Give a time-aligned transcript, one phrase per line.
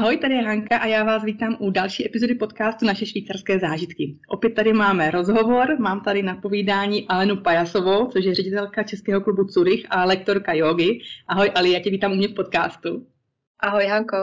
[0.00, 4.18] Ahoj, tady je Hanka a já vás vítám u další epizody podcastu Naše švýcarské zážitky.
[4.28, 9.44] Opět tady máme rozhovor, mám tady na povídání Alenu Pajasovou, což je ředitelka Českého klubu
[9.44, 11.00] Curych a lektorka jogy.
[11.28, 13.06] Ahoj Ali, já tě vítám u mě v podcastu.
[13.58, 14.16] Ahoj Hanko.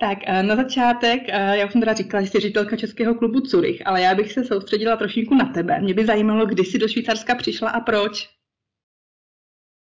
[0.00, 3.40] Tak eh, na začátek, eh, já už jsem teda říkala, že jsi ředitelka Českého klubu
[3.40, 5.80] Curych, ale já bych se soustředila trošku na tebe.
[5.80, 8.28] Mě by zajímalo, kdy jsi do Švýcarska přišla a proč.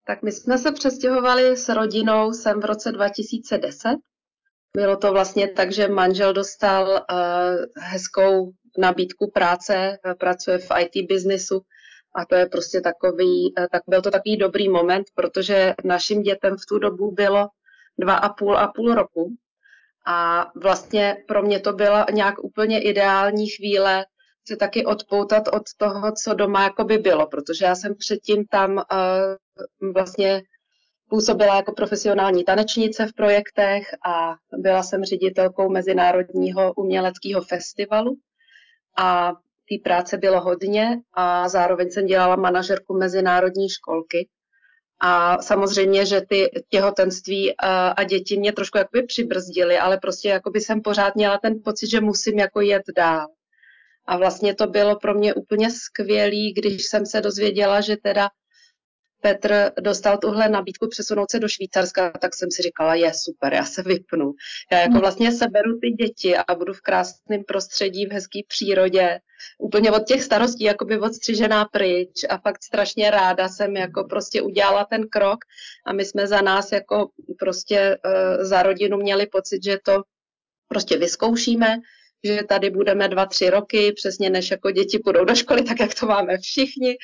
[0.07, 3.97] Tak my jsme se přestěhovali s rodinou sem v roce 2010
[4.75, 11.07] bylo to vlastně tak, že manžel dostal uh, hezkou nabídku práce, uh, pracuje v IT
[11.07, 11.61] biznesu
[12.15, 16.55] a to je prostě takový, uh, tak byl to takový dobrý moment, protože našim dětem
[16.57, 17.47] v tu dobu bylo
[17.97, 19.35] dva a půl a půl roku
[20.07, 24.05] a vlastně pro mě to byla nějak úplně ideální chvíle
[24.47, 28.71] se taky odpoutat od toho, co doma jako by bylo, protože já jsem předtím tam
[28.77, 30.41] uh, vlastně
[31.09, 38.17] Působila jako profesionální tanečnice v projektech a byla jsem ředitelkou Mezinárodního uměleckého festivalu.
[38.97, 39.31] A
[39.69, 44.27] té práce bylo hodně a zároveň jsem dělala manažerku mezinárodní školky.
[45.01, 47.57] A samozřejmě, že ty těhotenství
[47.97, 52.01] a děti mě trošku jakoby přibrzdily, ale prostě jakoby jsem pořád měla ten pocit, že
[52.01, 53.27] musím jako jet dál.
[54.05, 58.29] A vlastně to bylo pro mě úplně skvělý, když jsem se dozvěděla, že teda
[59.25, 63.65] Petr dostal tuhle nabídku přesunout se do Švýcarska, tak jsem si říkala, je super, já
[63.65, 64.33] se vypnu.
[64.71, 69.19] Já jako vlastně seberu ty děti a budu v krásném prostředí, v hezké přírodě,
[69.59, 74.85] úplně od těch starostí jakoby odstřižená pryč a fakt strašně ráda jsem jako prostě udělala
[74.85, 75.39] ten krok
[75.85, 80.03] a my jsme za nás jako prostě uh, za rodinu měli pocit, že to
[80.67, 81.77] prostě vyzkoušíme,
[82.25, 85.99] že tady budeme dva, tři roky, přesně než jako děti půjdou do školy, tak jak
[85.99, 86.95] to máme všichni,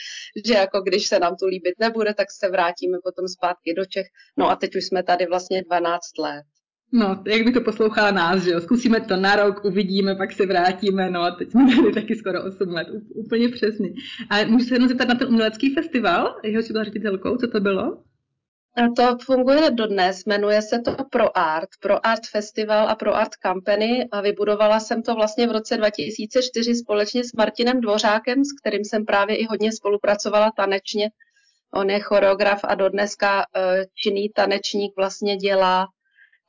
[0.46, 4.08] že jako když se nám tu líbit nebude, tak se vrátíme potom zpátky do Čech.
[4.38, 6.44] No a teď už jsme tady vlastně 12 let.
[6.94, 8.62] No, jak by to poslouchala nás, že jo?
[8.62, 12.44] Zkusíme to na rok, uvidíme, pak se vrátíme, no a teď jsme tady taky skoro
[12.44, 13.90] 8 let, úplně přesně.
[14.30, 17.60] A můžu se jenom zeptat na ten umělecký festival, jeho si byla ředitelkou, co to
[17.60, 18.04] bylo?
[18.96, 24.08] To funguje dodnes, jmenuje se to Pro Art, Pro Art Festival a Pro Art Company
[24.12, 29.06] a vybudovala jsem to vlastně v roce 2004 společně s Martinem Dvořákem, s kterým jsem
[29.06, 31.10] právě i hodně spolupracovala tanečně.
[31.74, 35.88] On je choreograf a dodneska eh, činný tanečník vlastně dělá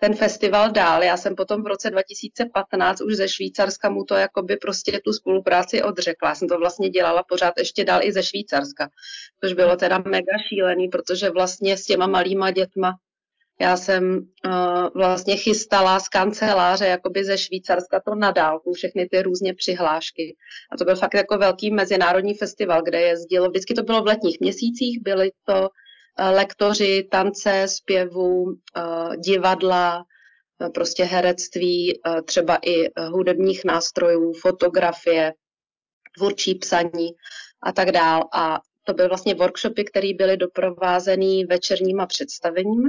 [0.03, 1.03] ten festival dál.
[1.03, 5.83] Já jsem potom v roce 2015 už ze Švýcarska mu to jakoby prostě tu spolupráci
[5.83, 6.29] odřekla.
[6.29, 8.89] Já jsem to vlastně dělala pořád ještě dál i ze Švýcarska,
[9.45, 12.93] což bylo teda mega šílený, protože vlastně s těma malýma dětma
[13.61, 19.23] já jsem uh, vlastně chystala z kanceláře jakoby ze Švýcarska to na dálku, všechny ty
[19.23, 20.37] různě přihlášky.
[20.73, 24.41] A to byl fakt jako velký mezinárodní festival, kde jezdilo, vždycky to bylo v letních
[24.41, 25.69] měsících, byly to
[26.19, 30.05] lektoři tance, zpěvu, eh, divadla,
[30.63, 35.33] eh, prostě herectví, třeba i hudebních nástrojů, fotografie,
[36.19, 37.11] tvůrčí psaní
[37.63, 38.29] a tak dál.
[38.35, 42.89] A to byly vlastně workshopy, které byly doprovázeny večerníma představením,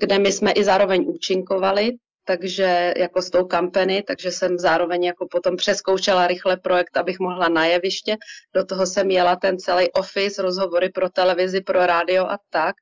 [0.00, 1.92] kde my jsme i zároveň účinkovali,
[2.30, 7.48] takže jako s tou kampany, takže jsem zároveň jako potom přeskoušela rychle projekt, abych mohla
[7.48, 8.16] na jeviště.
[8.54, 12.76] Do toho jsem jela ten celý office, rozhovory pro televizi, pro rádio a tak.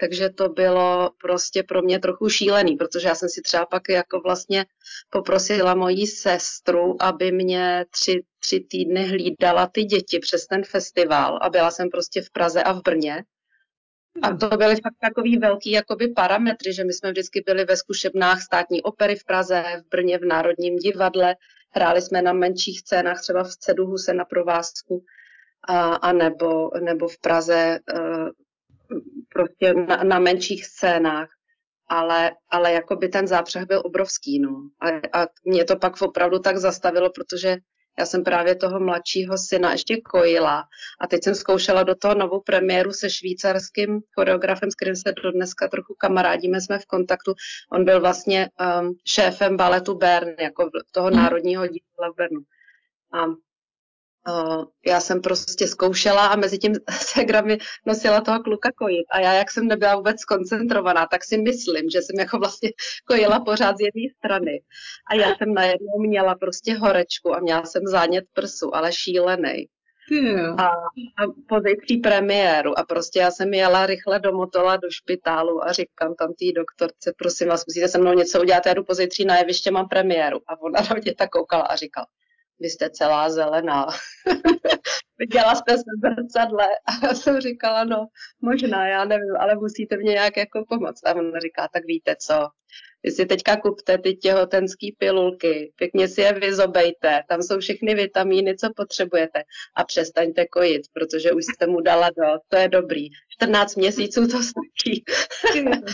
[0.00, 4.20] Takže to bylo prostě pro mě trochu šílený, protože já jsem si třeba pak jako
[4.20, 4.64] vlastně
[5.10, 11.50] poprosila moji sestru, aby mě tři, tři týdny hlídala ty děti přes ten festival a
[11.50, 13.24] byla jsem prostě v Praze a v Brně
[14.22, 18.42] a to byly fakt takový velký jakoby parametry, že my jsme vždycky byli ve zkušebnách
[18.42, 21.36] státní opery v Praze, v Brně v Národním divadle,
[21.70, 25.04] hráli jsme na menších scénách, třeba v Ceduhu se na provázku,
[25.68, 28.28] a, a nebo, nebo v Praze uh,
[29.28, 31.28] prostě na, na menších scénách.
[31.88, 34.68] Ale, ale jakoby ten zápřeh byl obrovský, no.
[34.80, 37.56] A, a mě to pak opravdu tak zastavilo, protože
[37.98, 40.64] já jsem právě toho mladšího syna ještě kojila
[41.00, 45.32] a teď jsem zkoušela do toho novou premiéru se švýcarským choreografem, s kterým se do
[45.32, 47.34] dneska trochu kamarádíme, jsme v kontaktu.
[47.72, 48.48] On byl vlastně
[48.80, 51.16] um, šéfem baletu Bern, jako toho mhm.
[51.16, 52.40] národního díla v Bernu.
[53.12, 53.45] A
[54.86, 59.32] já jsem prostě zkoušela a mezi tím Segra mi nosila toho kluka kojit a já,
[59.32, 62.70] jak jsem nebyla vůbec koncentrovaná, tak si myslím, že jsem jako vlastně
[63.08, 64.62] kojila pořád z jedné strany.
[65.10, 69.68] A já jsem najednou měla prostě horečku a měla jsem zánět prsu, ale šílený.
[70.10, 70.60] Yeah.
[70.60, 71.60] A, a po
[72.02, 76.52] premiéru a prostě já jsem jela rychle do Motola do špitálu a říkám tam té
[76.54, 80.40] doktorce, prosím vás, musíte se mnou něco udělat, já jdu pozítří na jeviště, mám premiéru.
[80.46, 82.06] A ona na mě tak koukala a říkala,
[82.60, 83.86] vy jste celá zelená.
[85.18, 88.06] Viděla jste se v zrcadle a já jsem říkala, no
[88.40, 91.06] možná, já nevím, ale musíte mě nějak jako pomoct.
[91.06, 92.48] A on říká, tak víte co,
[93.06, 98.56] Vy si teďka kupte ty těhotenské pilulky, pěkně si je vyzobejte, tam jsou všechny vitamíny,
[98.56, 99.42] co potřebujete
[99.76, 103.08] a přestaňte kojit, protože už jste mu dala do, to je dobrý.
[103.28, 105.04] 14 měsíců to stačí.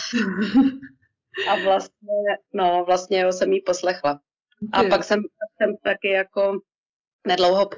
[1.49, 2.13] a vlastně,
[2.55, 4.21] no, vlastně jo, jsem jí poslechla.
[4.73, 5.23] A pak jsem,
[5.63, 6.59] jsem taky jako
[7.27, 7.71] nedlouho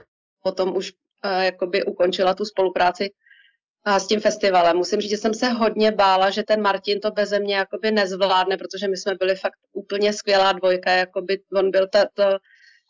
[0.43, 0.93] potom už
[1.25, 3.11] uh, jakoby ukončila tu spolupráci
[3.85, 4.77] a s tím festivalem.
[4.77, 8.57] Musím říct, že jsem se hodně bála, že ten Martin to beze mě jakoby nezvládne,
[8.57, 12.25] protože my jsme byli fakt úplně skvělá dvojka, jakoby on byl ta, to,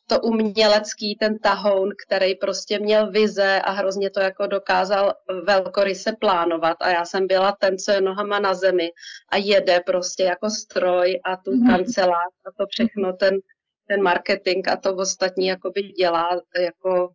[0.07, 5.15] to umělecký, ten tahoun, který prostě měl vize a hrozně to jako dokázal
[5.45, 8.91] velkoryse plánovat a já jsem byla ten, co je nohama na zemi
[9.29, 11.67] a jede prostě jako stroj a tu mm.
[11.67, 13.39] kancelář a to všechno, ten,
[13.87, 17.15] ten marketing a to ostatní jakoby dělá jako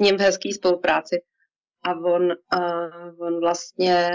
[0.00, 1.22] ním v hezký spolupráci
[1.84, 4.10] a on, uh, on vlastně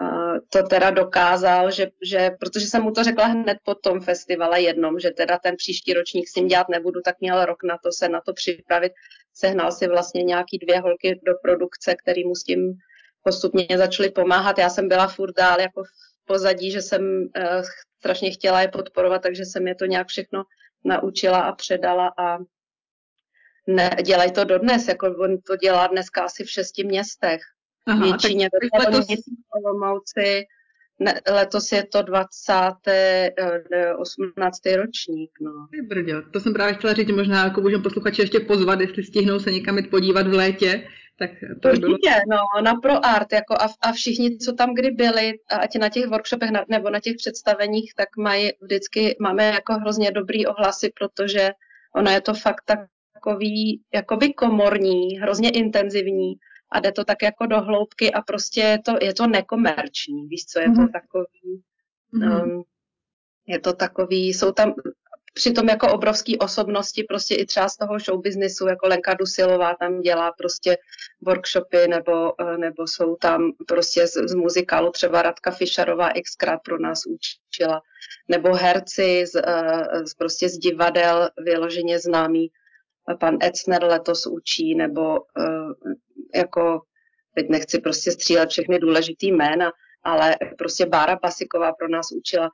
[0.00, 4.62] uh, to teda dokázal, že, že, protože jsem mu to řekla hned po tom festivale
[4.62, 7.92] jednom, že teda ten příští ročník s ním dělat nebudu, tak měl rok na to
[7.92, 8.92] se na to připravit.
[9.34, 12.72] Sehnal si vlastně nějaký dvě holky do produkce, který mu s tím
[13.22, 14.58] postupně začaly pomáhat.
[14.58, 15.88] Já jsem byla furt dál jako v
[16.24, 17.62] pozadí, že jsem uh,
[17.98, 20.44] strašně chtěla je podporovat, takže jsem je to nějak všechno
[20.84, 22.38] naučila a předala a
[23.66, 27.40] ne, dělají to dodnes, jako on to dělá dneska asi v šesti městech.
[27.86, 29.06] Aha, Většině tak letos...
[29.64, 30.44] Olomouci,
[30.98, 32.52] ne, letos je to 20.
[33.98, 34.66] 18.
[34.66, 35.30] Eh, ročník.
[35.40, 35.50] No.
[35.88, 39.50] Brďo, to jsem právě chtěla říct, možná jako můžeme posluchači ještě pozvat, jestli stihnou se
[39.50, 40.88] někam jít podívat v létě.
[41.18, 41.30] Tak
[41.62, 42.38] to Určitě, bylo...
[42.56, 46.50] no, na ProArt, jako a, a všichni, co tam kdy byli, ať na těch workshopech
[46.50, 51.50] na, nebo na těch představeních, tak mají vždycky, máme jako hrozně dobrý ohlasy, protože
[51.94, 52.78] ono je to fakt tak
[53.24, 56.34] takový jakoby komorní, hrozně intenzivní
[56.72, 60.44] a jde to tak jako do hloubky a prostě je to, je to nekomerční, víš
[60.44, 60.92] co, je to mhm.
[60.92, 61.62] takový,
[62.12, 62.62] um,
[63.46, 64.74] je to takový, jsou tam
[65.34, 70.00] přitom jako obrovský osobnosti, prostě i třeba z toho show businessu, jako Lenka Dusilová tam
[70.00, 70.76] dělá prostě
[71.22, 76.78] workshopy, nebo, eh, nebo jsou tam prostě z, z muzikálu, třeba Radka Fischerová xkrát pro
[76.78, 77.82] nás učila,
[78.28, 82.48] nebo herci z, eh, z, prostě z divadel vyloženě známí,
[83.20, 85.18] pan Etzner letos učí, nebo
[86.34, 86.82] jako,
[87.34, 89.72] teď nechci prostě střílet všechny důležitý jména,
[90.04, 92.50] ale prostě Bára Pasiková pro nás učila.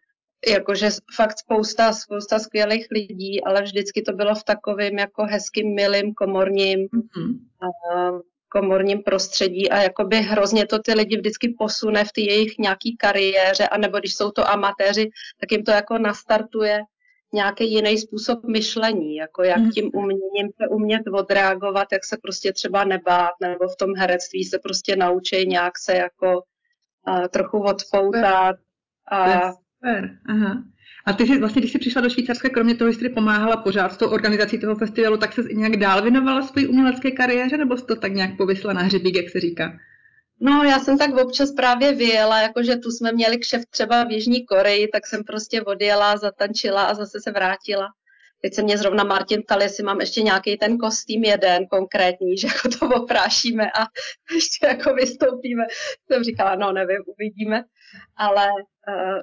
[0.49, 6.15] Jakože fakt spousta, spousta skvělých lidí, ale vždycky to bylo v takovém jako hezkým, milým,
[6.15, 7.39] komorním, mm-hmm.
[7.95, 12.97] uh, komorním prostředí a jakoby hrozně to ty lidi vždycky posune v té jejich nějaký
[12.97, 15.11] kariéře, anebo když jsou to amatéři,
[15.41, 16.81] tak jim to jako nastartuje
[17.33, 19.71] nějaký jiný způsob myšlení, jako jak mhm.
[19.71, 24.59] tím uměním se umět odreagovat, jak se prostě třeba nebát, nebo v tom herectví se
[24.59, 26.43] prostě naučí nějak se jako
[27.09, 28.57] uh, trochu odpoutat.
[29.11, 29.53] A...
[29.81, 30.19] Super.
[30.29, 30.65] Aha.
[31.07, 33.93] A ty jsi vlastně, když jsi přišla do Švýcarska, kromě toho, že jsi pomáhala pořád
[33.93, 37.85] s tou organizací toho festivalu, tak se nějak dál věnovala své umělecké kariéře, nebo jsi
[37.85, 39.79] to tak nějak povisla na hřebík, jak se říká?
[40.41, 44.47] No, já jsem tak občas právě vyjela, jakože tu jsme měli kšeft třeba v Jižní
[44.47, 47.89] Koreji, tak jsem prostě odjela, zatančila a zase se vrátila.
[48.43, 52.47] Teď se mě zrovna Martin ptal, jestli mám ještě nějaký ten kostým jeden konkrétní, že
[52.47, 53.87] jako to oprášíme a
[54.35, 55.65] ještě jako vystoupíme.
[56.11, 57.65] Jsem říkala, no nevím, uvidíme.
[58.17, 58.49] Ale
[58.89, 59.21] uh,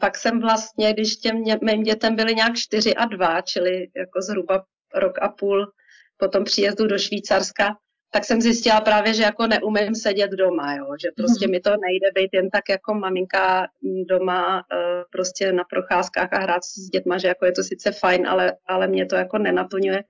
[0.00, 4.64] pak jsem vlastně, když těm mým dětem byly nějak čtyři a dva, čili jako zhruba
[4.94, 5.72] rok a půl
[6.16, 7.76] po tom příjezdu do Švýcarska,
[8.10, 10.86] tak jsem zjistila právě, že jako neumím sedět doma, jo?
[11.02, 11.50] že prostě mm.
[11.50, 13.66] mi to nejde být jen tak jako maminka
[14.08, 18.28] doma uh, prostě na procházkách a hrát s dětma, že jako je to sice fajn,
[18.28, 20.04] ale, ale mě to jako nenaplňuje.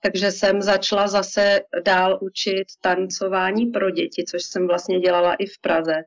[0.00, 5.58] Takže jsem začala zase dál učit tancování pro děti, což jsem vlastně dělala i v
[5.60, 6.04] Praze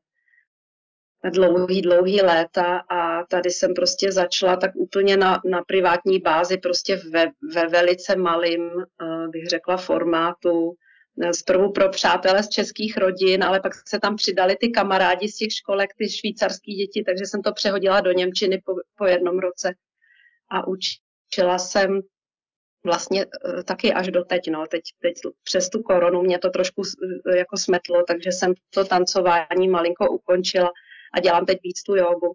[1.34, 7.02] dlouhý, dlouhý léta a tady jsem prostě začala tak úplně na, na privátní bázi, prostě
[7.12, 10.76] ve, ve velice malým, uh, bych řekla, formátu,
[11.32, 15.54] zprvu pro přátelé z českých rodin, ale pak se tam přidali ty kamarádi z těch
[15.54, 19.74] školek, ty švýcarský děti, takže jsem to přehodila do Němčiny po, po jednom roce.
[20.50, 22.02] A učila jsem
[22.86, 26.82] vlastně eh, taky až do teď, no, teď, teď přes tu koronu mě to trošku
[27.32, 30.72] eh, jako smetlo, takže jsem to tancování malinko ukončila
[31.14, 32.34] a dělám teď víc tu jogu.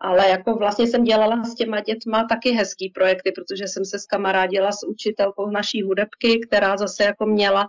[0.00, 4.72] Ale jako vlastně jsem dělala s těma dětma taky hezký projekty, protože jsem se skamarádila
[4.72, 7.68] s učitelkou naší hudebky, která zase jako měla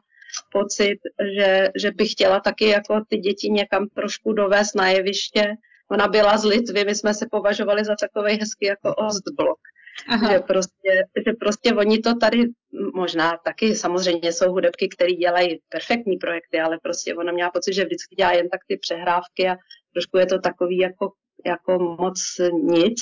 [0.52, 0.98] pocit,
[1.38, 5.54] že, že bych chtěla taky jako ty děti někam trošku dovést na jeviště.
[5.92, 9.60] Ona byla z Litvy, my jsme se považovali za takový hezký jako ostblok.
[10.32, 12.44] Že prostě, že prostě oni to tady
[12.94, 17.86] možná taky samozřejmě jsou hudebky, které dělají perfektní projekty, ale prostě ona měla pocit, že
[17.86, 19.56] vždycky dělá jen tak ty přehrávky a
[19.94, 21.12] trošku je to takový jako,
[21.46, 22.22] jako moc
[22.64, 23.00] nic.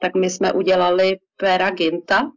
[0.00, 2.30] tak my jsme udělali Pera Ginta,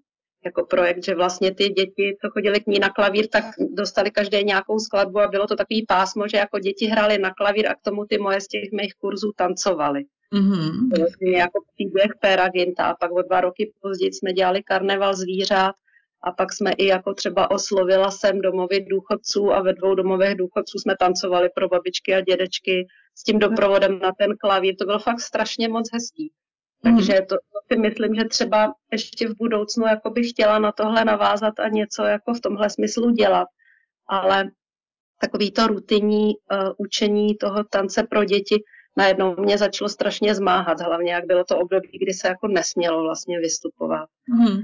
[0.45, 4.43] jako projekt, že vlastně ty děti, co chodili k ní na klavír, tak dostali každé
[4.43, 7.81] nějakou skladbu a bylo to takový pásmo, že jako děti hrály na klavír a k
[7.81, 10.03] tomu ty moje z těch mých kurzů tancovali.
[10.33, 10.89] Mm-hmm.
[11.19, 15.75] To jako příběh Péra Ginta a pak o dva roky později jsme dělali karneval zvířat
[16.23, 20.79] a pak jsme i jako třeba oslovila sem domovy důchodců a ve dvou domovech důchodců
[20.79, 24.75] jsme tancovali pro babičky a dědečky s tím doprovodem na ten klavír.
[24.79, 26.31] To bylo fakt strašně moc hezký.
[26.83, 31.05] Takže to, to si myslím, že třeba ještě v budoucnu jako bych chtěla na tohle
[31.05, 33.47] navázat a něco jako v tomhle smyslu dělat.
[34.07, 34.51] Ale
[35.21, 38.63] takový to rutinní uh, učení toho tance pro děti
[38.97, 43.39] najednou mě začalo strašně zmáhat, hlavně jak bylo to období, kdy se jako nesmělo vlastně
[43.39, 44.09] vystupovat.
[44.29, 44.61] Mm.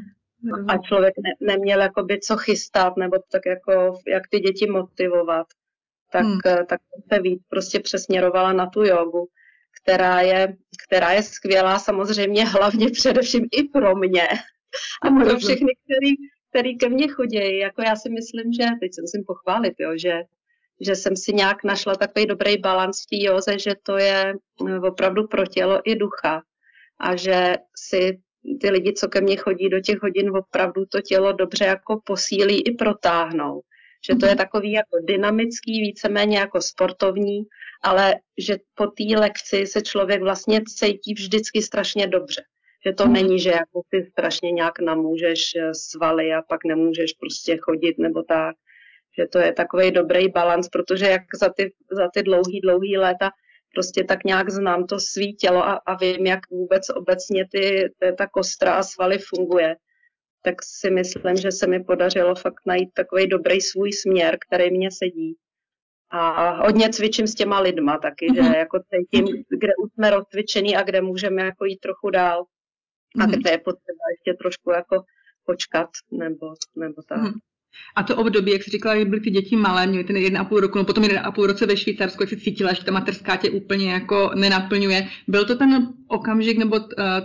[0.68, 5.48] A člověk ne, neměl jakoby co chystat, nebo tak jako jak ty děti motivovat.
[6.12, 6.40] Tak, mm.
[6.70, 6.80] tak
[7.14, 9.30] se víc prostě přesměrovala na tu jogu
[9.82, 14.28] která je, která je skvělá samozřejmě hlavně především i pro mě
[15.02, 16.16] a pro všechny, který,
[16.50, 17.58] který ke mně chodí.
[17.58, 20.22] Jako já si myslím, že, teď se musím pochválit, jo, že,
[20.82, 24.34] že jsem si nějak našla takový dobrý balans v té joze, že to je
[24.68, 26.42] eh, opravdu pro tělo i ducha
[27.00, 28.20] a že si
[28.62, 32.62] ty lidi, co ke mně chodí do těch hodin, opravdu to tělo dobře jako posílí
[32.68, 33.62] i protáhnou.
[34.10, 34.38] Že to je mhm.
[34.38, 37.46] takový jako dynamický, víceméně jako sportovní
[37.82, 42.44] ale že po té lekci se člověk vlastně cítí vždycky strašně dobře.
[42.86, 43.14] Že to mm.
[43.14, 48.24] není, že jako ty strašně nějak namůžeš eh, svaly a pak nemůžeš prostě chodit nebo
[48.24, 48.56] tak.
[49.20, 53.30] Že to je takový dobrý balans, protože jak za ty, za ty dlouhý, dlouhý léta
[53.74, 58.28] prostě tak nějak znám to svý tělo a, a vím, jak vůbec obecně ty, ta
[58.28, 59.76] kostra a svaly funguje,
[60.44, 64.90] tak si myslím, že se mi podařilo fakt najít takový dobrý svůj směr, který mě
[64.92, 65.36] sedí
[66.10, 68.36] a hodně cvičím s těma lidma taky, mm-hmm.
[68.36, 68.54] že mhm.
[68.54, 72.46] jako cítím, kde už jsme rozcvičení a kde můžeme jako jít trochu dál
[73.20, 73.38] a mm-hmm.
[73.38, 75.04] kde je potřeba ještě trošku jako
[75.46, 77.18] počkat nebo, nebo tak.
[77.18, 77.40] Mm-hmm.
[77.96, 80.46] A to období, jak jsi říkala, že byly ty děti malé, měly ten jeden a
[80.46, 82.92] půl roku, no potom jeden a půl roce ve Švýcarsku, jak jsi cítila, že ta
[82.92, 85.08] materská tě úplně jako nenaplňuje.
[85.28, 86.84] Byl to ten okamžik nebo uh,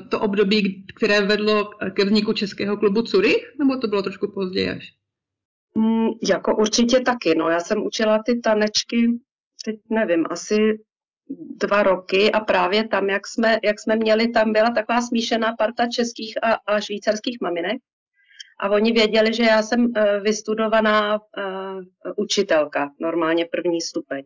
[0.08, 4.84] to období, které vedlo ke vzniku Českého klubu Curych, nebo to bylo trošku později až?
[5.74, 7.48] Mm, jako určitě taky, no.
[7.48, 9.06] Já jsem učila ty tanečky,
[9.64, 10.78] teď nevím, asi
[11.60, 15.86] dva roky a právě tam, jak jsme, jak jsme měli, tam byla taková smíšená parta
[15.86, 17.76] českých a, a švýcarských maminek.
[18.61, 19.92] A oni věděli, že já jsem uh,
[20.23, 21.82] vystudovaná uh,
[22.16, 24.23] učitelka, normálně první stupeň.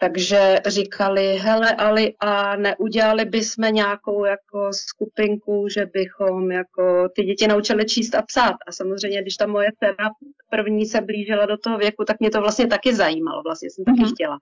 [0.00, 7.46] Takže říkali, hele Ali, a neudělali bychom nějakou jako skupinku, že bychom jako ty děti
[7.46, 8.56] naučili číst a psát.
[8.68, 10.10] A samozřejmě, když ta moje dcera
[10.50, 13.42] první se blížila do toho věku, tak mě to vlastně taky zajímalo.
[13.42, 14.14] Vlastně jsem taky mm-hmm.
[14.14, 14.38] chtěla,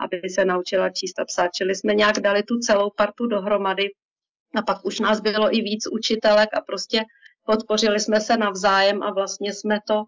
[0.00, 1.48] aby se naučila číst a psát.
[1.54, 3.88] Čili jsme nějak dali tu celou partu dohromady
[4.54, 7.00] a pak už nás bylo i víc učitelek a prostě
[7.50, 10.04] podpořili jsme se navzájem a vlastně jsme to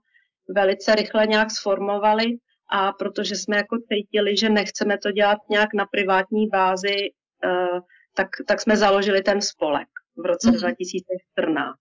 [0.49, 2.27] velice rychle nějak sformovali
[2.71, 6.97] a protože jsme jako cítili, že nechceme to dělat nějak na privátní bázi,
[7.45, 7.81] uh,
[8.15, 10.61] tak, tak jsme založili ten spolek v roce mm-hmm.
[10.61, 11.77] 2014.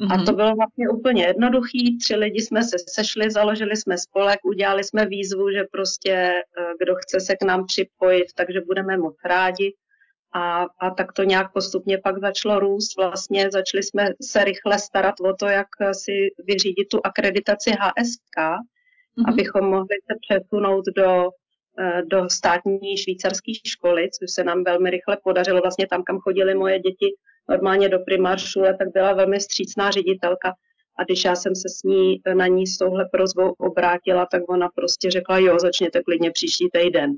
[0.00, 0.22] Mm-hmm.
[0.22, 1.98] A to bylo vlastně úplně jednoduchý.
[1.98, 6.94] Tři lidi jsme se sešli, založili jsme spolek, udělali jsme výzvu, že prostě uh, kdo
[6.94, 9.74] chce se k nám připojit, takže budeme moc rádi.
[10.36, 12.96] A, a tak to nějak postupně pak začalo růst.
[12.96, 16.12] Vlastně začali jsme se rychle starat o to, jak si
[16.46, 19.28] vyřídit tu akreditaci HSK, mm-hmm.
[19.28, 21.28] abychom mohli se přesunout do,
[21.80, 25.60] eh, do státní švýcarské školy, což se nám velmi rychle podařilo.
[25.60, 27.06] Vlastně tam, kam chodili moje děti
[27.48, 30.54] normálně do primáršule, tak byla velmi střícná ředitelka.
[30.98, 34.68] A když já jsem se s ní na ní s touhle prozbou obrátila, tak ona
[34.74, 37.12] prostě řekla, jo, začněte klidně příští týden.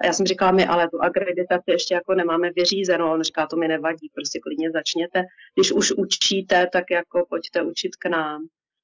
[0.00, 3.12] A já jsem říkala, my ale tu akreditaci ještě jako nemáme vyřízenou.
[3.12, 5.22] On říká, to mi nevadí, prostě klidně začněte.
[5.54, 8.42] Když už učíte, tak jako pojďte učit k nám.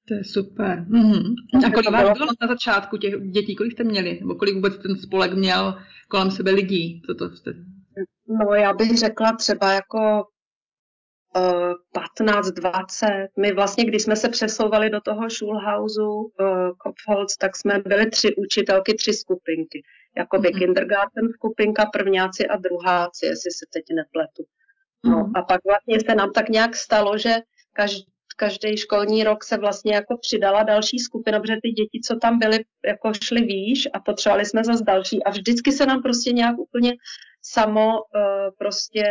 [0.08, 0.86] To je super.
[0.90, 1.34] Mm-hmm.
[1.66, 4.18] A kolik vás bylo na začátku těch dětí, kolik jste měli?
[4.20, 7.02] Nebo kolik vůbec ten spolek měl kolem sebe lidí?
[7.06, 7.50] Co to jste?
[8.28, 10.24] No já bych řekla třeba jako
[11.36, 11.72] uh,
[12.24, 13.28] 15-20.
[13.38, 16.30] My vlastně, když jsme se přesouvali do toho Schulhausu uh,
[16.78, 19.82] Kopfholz, tak jsme byli tři učitelky, tři skupinky.
[20.16, 20.58] Jakoby mm-hmm.
[20.58, 24.42] kindergarten skupinka, prvňáci a druháci, jestli se teď nepletu.
[25.04, 25.32] No mm-hmm.
[25.34, 27.34] a pak vlastně se nám tak nějak stalo, že
[27.72, 28.04] každý
[28.40, 32.64] každý školní rok se vlastně jako přidala další skupina, protože ty děti, co tam byly,
[32.86, 36.92] jako šly výš a potřebovali jsme zase další a vždycky se nám prostě nějak úplně
[37.42, 38.00] samo uh,
[38.58, 39.04] prostě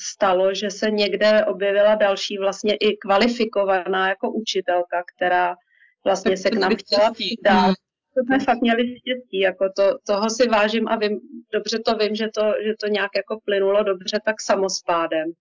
[0.00, 5.56] stalo, že se někde objevila další vlastně i kvalifikovaná jako učitelka, která
[6.04, 7.74] vlastně se k nám chtěla přidat.
[8.18, 11.20] To jsme fakt měli štěstí, jako to, toho si vážím a vím,
[11.52, 15.32] dobře to vím, že to, že to nějak jako plynulo dobře tak samospádem.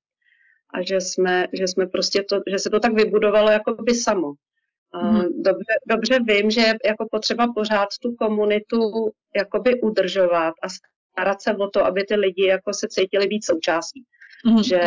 [0.73, 4.33] a že jsme, že jsme prostě to, že se to tak vybudovalo jako by samo.
[5.03, 5.43] Mm.
[5.43, 11.55] Dobře, dobře vím, že je jako potřeba pořád tu komunitu jakoby udržovat a starat se
[11.55, 14.03] o to, aby ty lidi jako se cítili být součástí.
[14.45, 14.63] Mm.
[14.63, 14.79] Že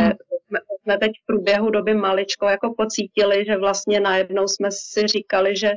[0.47, 5.57] jsme, jsme teď v průběhu doby maličko jako pocítili, že vlastně najednou jsme si říkali,
[5.57, 5.73] že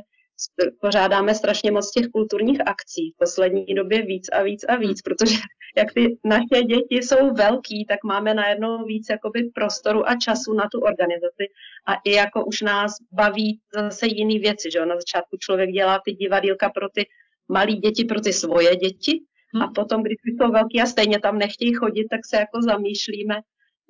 [0.80, 5.36] pořádáme strašně moc těch kulturních akcí v poslední době víc a víc a víc, protože
[5.76, 10.68] jak ty naše děti jsou velký, tak máme najednou víc jakoby prostoru a času na
[10.72, 11.44] tu organizaci
[11.86, 14.84] a i jako už nás baví zase jiný věci, že jo?
[14.84, 17.06] na začátku člověk dělá ty divadílka pro ty
[17.48, 19.20] malé děti, pro ty svoje děti
[19.54, 19.72] a hmm.
[19.74, 23.34] potom, když jsou velký a stejně tam nechtějí chodit, tak se jako zamýšlíme,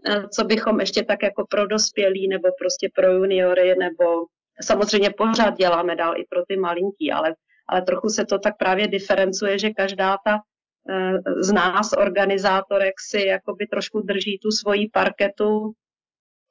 [0.06, 4.04] eh, co bychom ještě tak jako pro dospělí nebo prostě pro juniory nebo
[4.62, 7.34] samozřejmě pořád děláme dál i pro ty malinký, ale,
[7.68, 10.38] ale trochu se to tak právě diferencuje, že každá ta
[10.90, 15.72] eh, z nás, organizátorek, si jakoby trošku drží tu svoji parketu,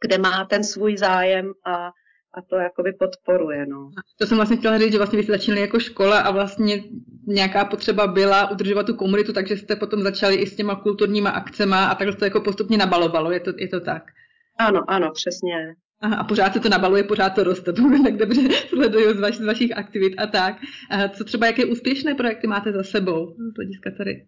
[0.01, 1.91] kde má ten svůj zájem a,
[2.33, 3.65] a to jakoby podporuje.
[3.65, 3.89] No.
[4.19, 6.83] To jsem vlastně chtěla říct, že vlastně vy jste začínali jako škola a vlastně
[7.27, 11.85] nějaká potřeba byla udržovat tu komunitu, takže jste potom začali i s těma kulturníma akcema
[11.85, 14.03] a takhle to jako postupně nabalovalo, je to, je to tak?
[14.59, 15.75] Ano, ano, přesně.
[16.03, 19.35] Aha, a pořád se to nabaluje, pořád to roste, pokud tak dobře sleduju z, vaš,
[19.37, 20.55] z vašich aktivit a tak.
[20.89, 24.27] A co třeba, jaké úspěšné projekty máte za sebou z hlediska tady?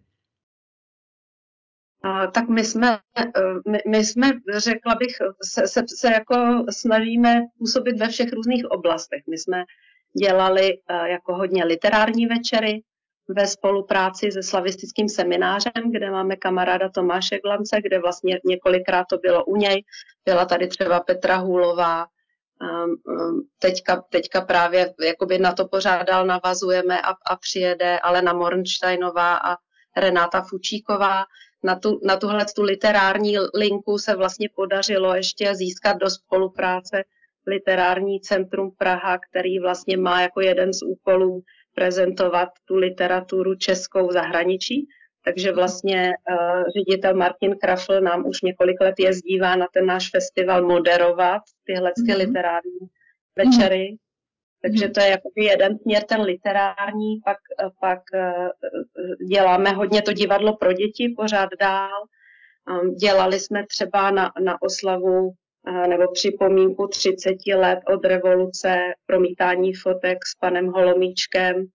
[2.32, 3.22] Tak my jsme, e,
[3.70, 9.22] my, my jsme, řekla bych, se, se, se jako snažíme působit ve všech různých oblastech.
[9.30, 9.64] My jsme
[10.22, 12.82] dělali e, jako hodně literární večery,
[13.28, 19.44] ve spolupráci se slavistickým seminářem, kde máme kamaráda Tomáše Glance, kde vlastně několikrát to bylo
[19.44, 19.84] u něj.
[20.24, 22.06] Byla tady třeba Petra Hůlová,
[22.60, 29.36] um, um, teďka, teďka právě jakoby na to pořádal, navazujeme a, a přijede Alena Mornsteinová
[29.36, 29.56] a
[29.96, 31.24] Renáta Fučíková.
[31.62, 37.04] Na, tu, na tuhle tu literární linku se vlastně podařilo ještě získat do spolupráce
[37.46, 41.42] Literární centrum Praha, který vlastně má jako jeden z úkolů
[41.76, 44.88] prezentovat tu literaturu českou v zahraničí.
[45.24, 50.62] Takže vlastně uh, ředitel Martin Krafl nám už několik let jezdívá na ten náš festival
[50.62, 52.16] moderovat tyhle mm-hmm.
[52.16, 52.80] literární
[53.36, 53.88] večery.
[53.92, 54.06] Mm-hmm.
[54.62, 60.12] Takže to je jako jeden směr, ten literární, pak, eh, pak uh, děláme hodně to
[60.12, 62.02] divadlo pro děti pořád dál.
[62.70, 65.32] Um, dělali jsme třeba na, na oslavu
[65.66, 68.76] nebo připomínku 30 let od revoluce,
[69.06, 71.66] promítání fotek s panem Holomíčkem,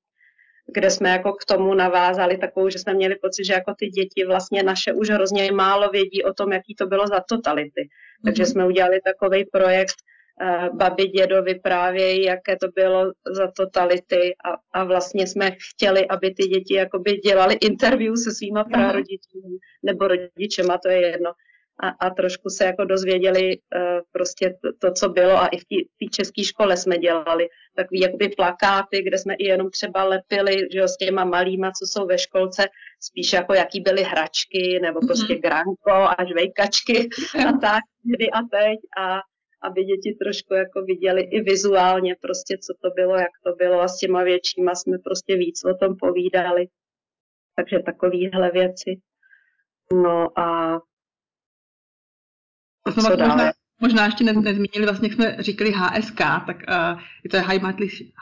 [0.74, 4.26] kde jsme jako k tomu navázali takovou, že jsme měli pocit, že jako ty děti
[4.26, 7.82] vlastně naše už hrozně málo vědí o tom, jaký to bylo za totality.
[7.82, 8.26] Mm-hmm.
[8.26, 9.96] Takže jsme udělali takový projekt
[10.42, 16.34] uh, Babi dědo vyprávějí, jaké to bylo za totality a, a vlastně jsme chtěli, aby
[16.34, 19.40] ty děti jakoby dělali interview se svýma prarodiči
[19.84, 21.32] nebo rodičema, to je jedno
[21.82, 25.66] a, a trošku se jako dozvěděli uh, prostě to, to, co bylo a i v
[26.00, 30.80] té české škole jsme dělali takový jakoby plakáty, kde jsme i jenom třeba lepili, že
[30.80, 32.64] jo, s těma malýma, co jsou ve školce,
[33.00, 35.08] spíš jako jaký byly hračky, nebo mhm.
[35.08, 35.42] prostě mm-hmm.
[35.42, 37.10] granko a žvejkačky
[37.48, 39.20] a tak, kdy a teď a
[39.64, 43.88] aby děti trošku jako viděli i vizuálně prostě, co to bylo, jak to bylo a
[43.88, 46.68] s těma většíma jsme prostě víc o tom povídali.
[47.56, 49.02] Takže takovéhle věci.
[49.94, 50.80] No a
[52.90, 57.38] jsme vlastně možná, možná ještě nezmínili, vlastně jak jsme říkali HSK, tak uh, je to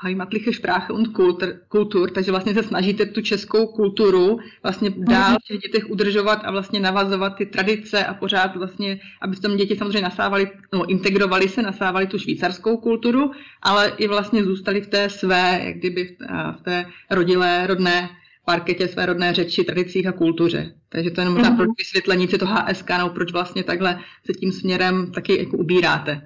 [0.03, 5.47] Heimatliche Sprache und Kultur, Kultur, takže vlastně se snažíte tu českou kulturu vlastně dál v
[5.47, 9.75] těch dětech udržovat a vlastně navazovat ty tradice a pořád vlastně, aby v tom děti
[9.75, 15.09] samozřejmě nasávali, no, integrovali se, nasávali tu švýcarskou kulturu, ale i vlastně zůstali v té
[15.09, 16.15] své, jak kdyby v,
[16.59, 18.09] v té rodilé, rodné
[18.45, 20.73] parketě své rodné řeči, tradicích a kultuře.
[20.89, 21.57] Takže to je možná mm-hmm.
[21.57, 26.21] pro vysvětlení si to HSK, no proč vlastně takhle se tím směrem taky jako ubíráte.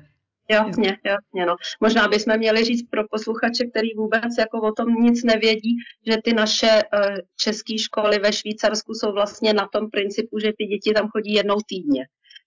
[0.50, 1.56] Jasně, jasně, no.
[1.82, 5.76] Možná bychom měli říct pro posluchače, který vůbec jako o tom nic nevědí,
[6.08, 10.66] že ty naše uh, české školy ve Švýcarsku jsou vlastně na tom principu, že ty
[10.66, 12.06] děti tam chodí jednou týdně.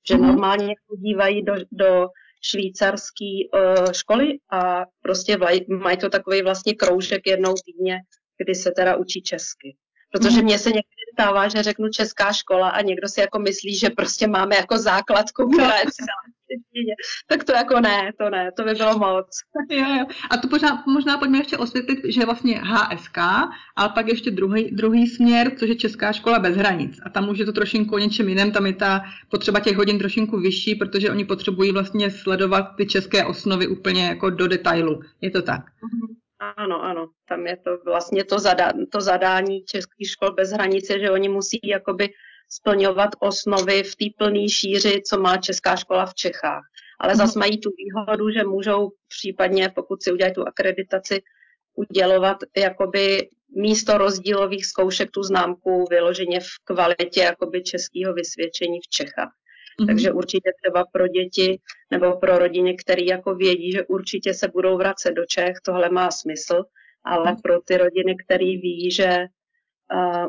[0.08, 0.26] Že mm-hmm.
[0.26, 2.08] normálně chodívají do, do
[2.42, 7.98] švýcarské uh, školy a prostě mají to takový vlastně kroužek jednou týdně
[8.38, 9.76] kdy se teda učí česky.
[10.12, 13.90] Protože mně se někdy stává, že řeknu česká škola a někdo si jako myslí, že
[13.90, 15.84] prostě máme jako základku, která je
[17.26, 19.26] tak to jako ne, to ne, to by bylo moc.
[19.70, 20.06] Jo, jo.
[20.30, 23.18] A to možná, možná pojďme ještě osvětlit, že je vlastně HSK,
[23.76, 26.98] ale pak ještě druhý, druhý směr, což je Česká škola bez hranic.
[27.02, 29.98] A tam už je to trošinku o něčem jiném, tam je ta potřeba těch hodin
[29.98, 35.00] trošinku vyšší, protože oni potřebují vlastně sledovat ty české osnovy úplně jako do detailu.
[35.20, 35.60] Je to tak?
[35.60, 36.25] Uh-huh.
[36.38, 41.10] Ano, ano, tam je to vlastně to, zadá, to zadání českých škol bez hranice, že
[41.10, 42.08] oni musí jakoby
[42.48, 46.62] splňovat osnovy v té plné šíři, co má česká škola v Čechách.
[47.00, 47.18] Ale mm.
[47.18, 51.22] zase mají tu výhodu, že můžou případně, pokud si udělají tu akreditaci,
[51.74, 59.32] udělovat jakoby místo rozdílových zkoušek tu známku vyloženě v kvalitě jakoby českého vysvědčení v Čechách.
[59.80, 59.86] Mm-hmm.
[59.86, 61.60] Takže určitě třeba pro děti
[61.90, 66.10] nebo pro rodiny, které jako vědí, že určitě se budou vracet do Čech, tohle má
[66.10, 66.64] smysl,
[67.04, 67.42] ale mm-hmm.
[67.42, 69.18] pro ty rodiny, které ví, že
[69.94, 70.28] uh,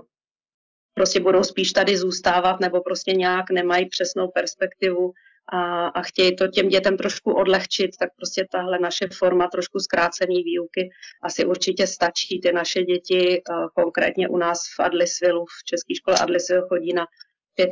[0.93, 5.11] prostě budou spíš tady zůstávat nebo prostě nějak nemají přesnou perspektivu
[5.53, 10.43] a, a chtějí to těm dětem trošku odlehčit, tak prostě tahle naše forma trošku zkrácený
[10.43, 10.89] výuky
[11.23, 12.41] asi určitě stačí.
[12.41, 17.05] Ty naše děti, uh, konkrétně u nás v Adlisvilu, v České škole Adlisvil chodí na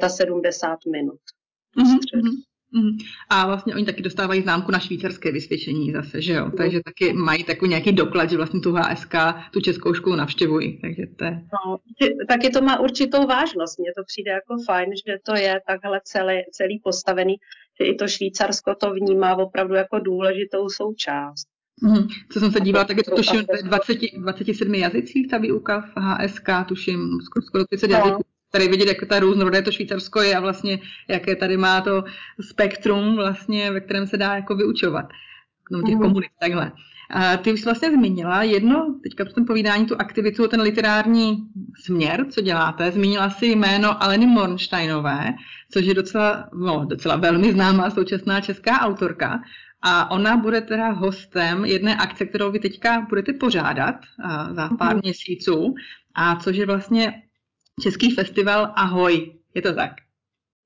[0.07, 1.19] 75 minut.
[1.77, 2.29] Mm-hmm.
[2.75, 2.97] Mm-hmm.
[3.29, 6.51] A vlastně oni taky dostávají známku na švýcarské vysvědčení zase, že jo?
[6.57, 9.15] Takže taky mají takový nějaký doklad, že vlastně tu HSK,
[9.51, 10.81] tu českou školu navštěvují.
[10.81, 11.31] Takže to je...
[11.31, 11.77] no,
[12.27, 13.79] taky to má určitou vážnost.
[13.79, 17.35] Mně to přijde jako fajn, že to je takhle celý, celý postavený,
[17.79, 21.47] že i to Švýcarsko to vnímá opravdu jako důležitou součást.
[21.81, 25.93] Mm, co jsem se dívala, tak je to tuším 20, 27 jazycích ta výuka v
[25.97, 27.97] HSK, tuším skoro, skoro 30 no.
[27.97, 32.03] jazyků tady vidět, jak ta různorodé to Švýcarsko je a vlastně jaké tady má to
[32.41, 35.05] spektrum, vlastně, ve kterém se dá jako vyučovat.
[35.71, 36.01] No, těch mm.
[36.01, 36.71] komunit, takhle.
[37.09, 41.47] A ty už jsi vlastně zmínila jedno, teďka v tom povídání, tu aktivitu, ten literární
[41.83, 42.91] směr, co děláte.
[42.91, 45.33] Zmínila si jméno Aleny Mornsteinové,
[45.71, 49.41] což je docela, no, docela velmi známá současná česká autorka.
[49.81, 53.95] A ona bude teda hostem jedné akce, kterou vy teďka budete pořádat
[54.51, 55.01] za pár mm.
[55.03, 55.75] měsíců,
[56.15, 57.21] a což je vlastně
[57.81, 59.39] Český festival Ahoj.
[59.53, 59.91] Je to tak?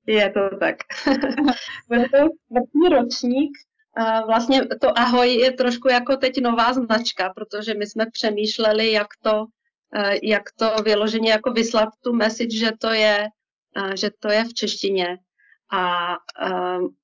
[0.06, 0.76] Je to tak.
[1.88, 3.50] Bude to čtvrtý ročník.
[4.26, 9.44] Vlastně to Ahoj je trošku jako teď nová značka, protože my jsme přemýšleli, jak to,
[9.94, 13.26] e, jak to vyloženě jako vyslat tu message, že to je,
[13.76, 15.18] e, že to je v češtině.
[15.72, 16.16] A
[16.78, 16.96] um,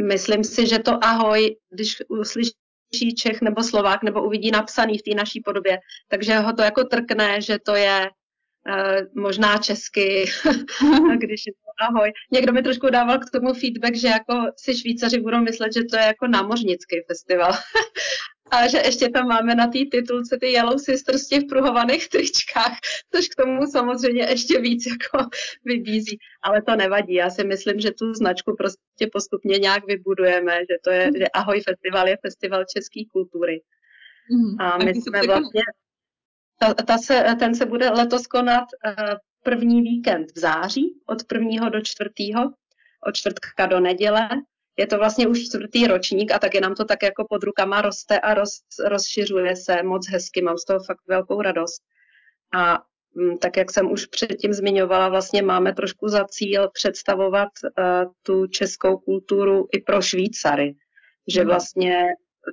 [0.00, 5.14] myslím si, že to ahoj, když uslyší Čech nebo Slovák nebo uvidí napsaný v té
[5.14, 8.10] naší podobě, takže ho to jako trkne, že to je
[9.14, 10.24] možná česky,
[11.18, 12.12] když je to ahoj.
[12.32, 15.96] Někdo mi trošku dával k tomu feedback, že jako si Švýcaři budou myslet, že to
[15.96, 17.52] je jako námořnický festival.
[18.50, 22.76] a že ještě tam máme na té titulce ty Yellow Sisters v těch pruhovaných tričkách,
[23.14, 25.28] což k tomu samozřejmě ještě víc jako
[25.64, 26.18] vybízí.
[26.42, 30.90] Ale to nevadí, já si myslím, že tu značku prostě postupně nějak vybudujeme, že to
[30.90, 33.62] je, že Ahoj festival je festival české kultury.
[34.30, 35.62] Mm, a my jsme vlastně...
[36.58, 39.14] Ta, ta se, ten se bude letos konat uh,
[39.44, 42.52] první víkend v září, od prvního do čtvrtého,
[43.06, 44.28] od čtvrtka do neděle.
[44.76, 48.20] Je to vlastně už čtvrtý ročník a taky nám to tak jako pod rukama roste
[48.20, 48.50] a roz,
[48.84, 50.42] rozšiřuje se moc hezky.
[50.42, 51.82] Mám z toho fakt velkou radost.
[52.54, 52.82] A
[53.14, 58.46] mm, tak jak jsem už předtím zmiňovala, vlastně máme trošku za cíl představovat uh, tu
[58.46, 60.74] českou kulturu i pro Švýcary.
[61.28, 61.48] Že mhm.
[61.48, 62.06] vlastně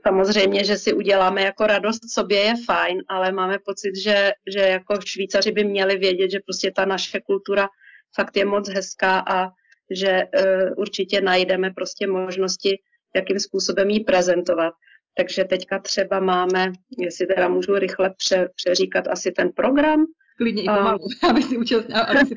[0.07, 5.01] samozřejmě, že si uděláme jako radost sobě je fajn, ale máme pocit, že, že jako
[5.05, 7.67] Švýcaři by měli vědět, že prostě ta naše kultura
[8.15, 9.47] fakt je moc hezká a
[9.91, 12.79] že uh, určitě najdeme prostě možnosti,
[13.15, 14.73] jakým způsobem ji prezentovat.
[15.17, 20.05] Takže teďka třeba máme, jestli teda můžu rychle pře, přeříkat asi ten program,
[20.41, 22.35] klidně i pomalu, um, aby si účastní, aby si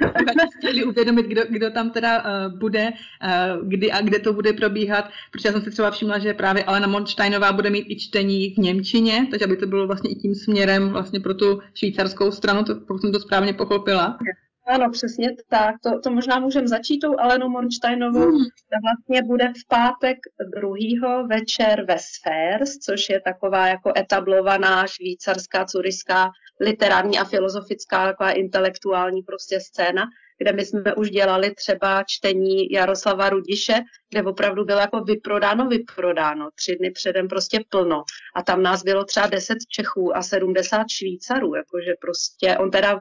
[0.59, 5.11] chtěli uvědomit, kdo, kdo tam teda uh, bude, uh, kdy a kde to bude probíhat,
[5.31, 8.59] protože já jsem si třeba všimla, že právě Alena Monsteinová bude mít i čtení v
[8.59, 12.75] Němčině, takže aby to bylo vlastně i tím směrem vlastně pro tu švýcarskou stranu, to,
[12.75, 14.19] pokud jsem to správně pochopila.
[14.67, 15.75] Ano, přesně tak.
[15.83, 18.31] To, to možná můžeme začít tou Alenou Mornsteinovou.
[18.31, 18.45] Hmm.
[18.71, 20.19] Ta vlastně bude v pátek
[20.55, 28.31] druhýho večer ve Sfairs, což je taková jako etablovaná švýcarská, curiská literární a filozofická taková
[28.31, 30.05] intelektuální prostě scéna,
[30.39, 33.75] kde my jsme už dělali třeba čtení Jaroslava Rudiše,
[34.11, 38.03] kde opravdu bylo jako vyprodáno, vyprodáno, tři dny předem prostě plno.
[38.37, 43.01] A tam nás bylo třeba 10 Čechů a 70 Švýcarů, jakože prostě on teda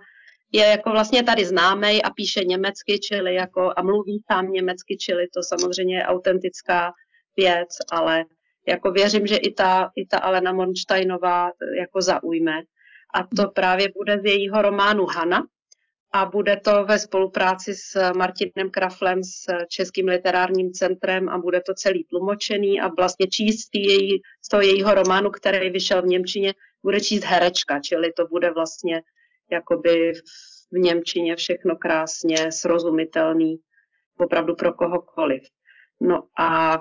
[0.53, 5.27] je jako vlastně tady známý a píše německy, čili jako a mluví sám německy, čili
[5.33, 6.91] to samozřejmě je autentická
[7.37, 8.25] věc, ale
[8.67, 12.61] jako věřím, že i ta, i ta Alena Monsteinová jako zaujme.
[13.13, 15.43] A to právě bude z jejího románu Hana
[16.13, 21.73] a bude to ve spolupráci s Martinem Kraflem s Českým literárním centrem a bude to
[21.73, 27.01] celý tlumočený a vlastně číst její, z toho jejího románu, který vyšel v Němčině, bude
[27.01, 29.01] číst herečka, čili to bude vlastně
[29.51, 30.13] jakoby
[30.71, 33.59] v Němčině všechno krásně srozumitelný
[34.17, 35.43] opravdu pro kohokoliv.
[36.01, 36.79] No a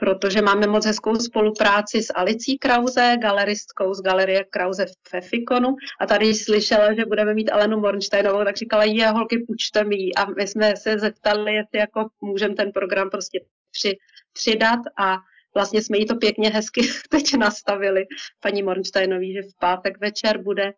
[0.00, 6.06] protože máme moc hezkou spolupráci s Alicí Krause, galeristkou z Galerie Krause v Fikonu a
[6.06, 10.46] tady slyšela, že budeme mít Alenu Mornsteinovou, tak říkala, je holky, učte mi a my
[10.46, 13.98] jsme se zeptali, jestli jako můžeme ten program prostě při,
[14.32, 15.16] přidat a
[15.54, 18.04] vlastně jsme jí to pěkně hezky teď nastavili,
[18.42, 20.72] paní Mornsteinový, že v pátek večer bude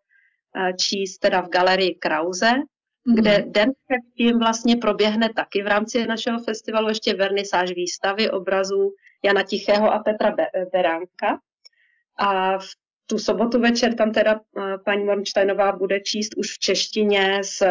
[0.79, 3.15] číst teda v galerii Krause, mm-hmm.
[3.15, 9.43] kde den předtím vlastně proběhne taky v rámci našeho festivalu ještě vernisáž výstavy obrazů Jana
[9.43, 10.35] Tichého a Petra
[10.71, 11.39] Beránka.
[12.17, 12.67] A v
[13.05, 17.63] tu sobotu večer tam teda eh, paní Mornsteinová bude číst už v češtině z,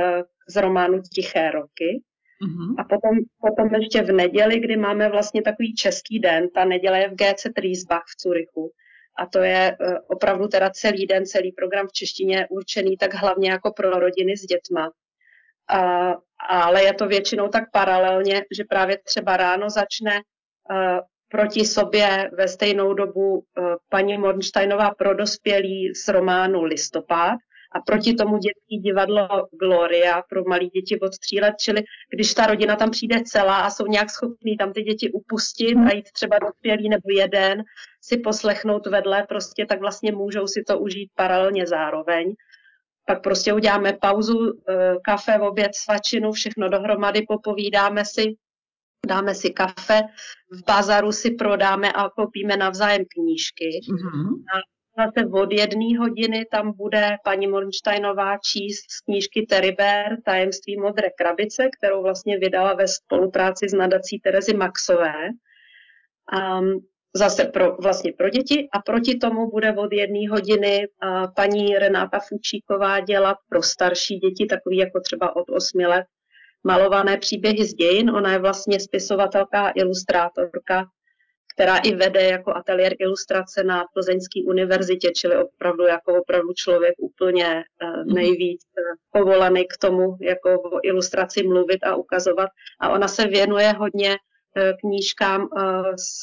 [0.48, 2.02] z románu Tiché roky.
[2.42, 2.74] Mm-hmm.
[2.78, 7.08] A potom, potom ještě v neděli, kdy máme vlastně takový český den, ta neděle je
[7.08, 8.72] v GC Triesbach v Curychu.
[9.18, 13.50] A to je uh, opravdu teda celý den, celý program v češtině určený tak hlavně
[13.50, 14.90] jako pro rodiny s dětma.
[15.74, 16.14] Uh,
[16.48, 20.12] ale je to většinou tak paralelně, že právě třeba ráno začne
[20.70, 20.98] uh,
[21.28, 23.44] proti sobě ve stejnou dobu uh,
[23.88, 27.38] paní Mornsteinová pro dospělí z románu Listopad
[27.74, 29.28] a proti tomu dětský divadlo
[29.60, 31.82] Gloria pro malé děti od tří let, čili
[32.14, 35.94] když ta rodina tam přijde celá a jsou nějak schopní tam ty děti upustit a
[35.94, 37.62] jít třeba dospělý nebo jeden,
[38.00, 42.34] si poslechnout vedle, prostě tak vlastně můžou si to užít paralelně zároveň.
[43.06, 48.24] Pak prostě uděláme pauzu, eh, kafe, oběd, svačinu, všechno dohromady, popovídáme si,
[49.06, 50.02] dáme si kafe,
[50.50, 53.80] v bazaru si prodáme a koupíme navzájem knížky.
[53.90, 54.28] Mm-hmm.
[54.54, 61.10] A zase od jedné hodiny tam bude paní Mornsteinová číst z knížky Teriber Tajemství modré
[61.10, 65.14] krabice, kterou vlastně vydala ve spolupráci s nadací Terezy Maxové.
[66.60, 66.80] Um,
[67.16, 70.88] zase pro, vlastně pro děti a proti tomu bude od jedné hodiny
[71.36, 76.06] paní Renáta Fučíková dělat pro starší děti, takový jako třeba od 8 let,
[76.64, 78.10] malované příběhy z dějin.
[78.10, 80.84] Ona je vlastně spisovatelka a ilustrátorka
[81.54, 87.46] která i vede jako ateliér ilustrace na Plzeňské univerzitě, čili opravdu jako opravdu člověk úplně
[87.46, 88.14] eh, mhm.
[88.14, 92.48] nejvíc eh, povolaný k tomu, jako o ilustraci mluvit a ukazovat.
[92.80, 94.16] A ona se věnuje hodně
[94.56, 95.48] eh, knížkám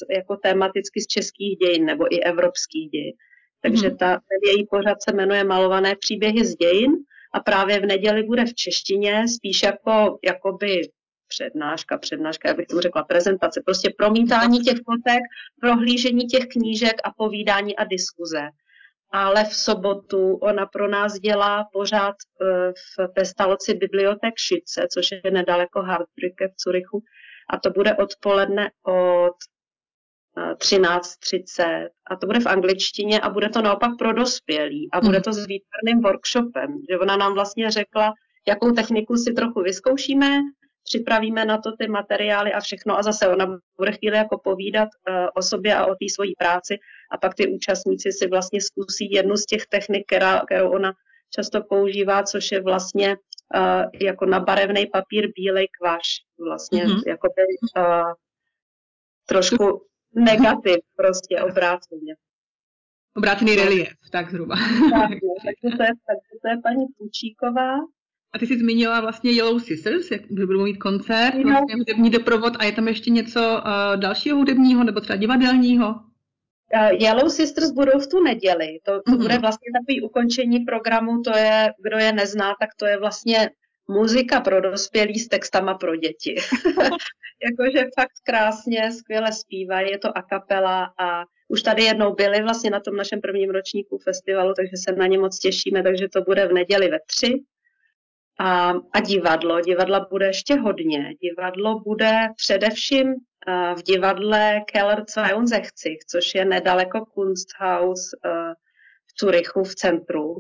[0.10, 3.14] jako tematicky z českých dějin nebo i evropských dějin.
[3.62, 3.98] Takže mhm.
[3.98, 6.92] ta, její pořad se jmenuje Malované příběhy z dějin
[7.34, 10.82] a právě v neděli bude v češtině, spíš jako jakoby
[11.30, 15.24] přednáška, přednáška, jak bych tomu řekla, prezentace, prostě promítání těch fotek,
[15.62, 18.50] prohlížení těch knížek a povídání a diskuze.
[19.12, 25.32] Ale v sobotu ona pro nás dělá pořád eh, v Pestalci bibliotek Šice, což je
[25.32, 27.04] nedaleko Hartbrücke v Curychu.
[27.50, 29.36] A to bude odpoledne od
[30.38, 35.18] 13.30 eh, a to bude v angličtině a bude to naopak pro dospělí a bude
[35.18, 35.24] hmm.
[35.24, 38.14] to s výtvarným workshopem, že ona nám vlastně řekla,
[38.48, 40.40] jakou techniku si trochu vyzkoušíme,
[40.84, 45.28] připravíme na to ty materiály a všechno a zase ona bude chvíli jako povídat uh,
[45.36, 46.78] o sobě a o té svojí práci
[47.12, 50.94] a pak ty účastníci si vlastně zkusí jednu z těch technik, která, kterou ona
[51.36, 53.18] často používá, což je vlastně
[53.56, 56.08] uh, jako na barevný papír bílej kvaš,
[56.40, 57.04] vlastně mm-hmm.
[57.08, 58.14] jako by, uh,
[59.26, 62.16] trošku negativ prostě obráceně.
[63.18, 64.56] Obrácený relief, tak zhruba.
[64.92, 65.10] Tak,
[65.46, 67.76] takže to je, takže to je paní Pučíková.
[68.34, 71.52] A ty jsi zmínila vlastně Yellow Sisters, jak budou mít koncert, no.
[71.52, 75.88] vlastně hudební doprovod a je tam ještě něco uh, dalšího hudebního nebo třeba divadelního?
[75.90, 78.80] Uh, Yellow Sisters budou v tu neděli.
[78.84, 79.22] To, to mm-hmm.
[79.22, 83.50] bude vlastně takový ukončení programu, to je, kdo je nezná, tak to je vlastně
[83.88, 86.36] muzika pro dospělí s textama pro děti.
[87.50, 92.70] Jakože fakt krásně, skvěle zpívají, je to a kapela a už tady jednou byli vlastně
[92.70, 96.48] na tom našem prvním ročníku festivalu, takže se na ně moc těšíme, takže to bude
[96.48, 97.44] v neděli ve tři.
[98.40, 99.62] A, a divadlo.
[99.62, 101.14] Divadla bude ještě hodně.
[101.22, 103.14] Divadlo bude především
[103.78, 108.12] v divadle Keller 62, což je nedaleko Kunsthaus
[109.08, 110.36] v Curychu v centru.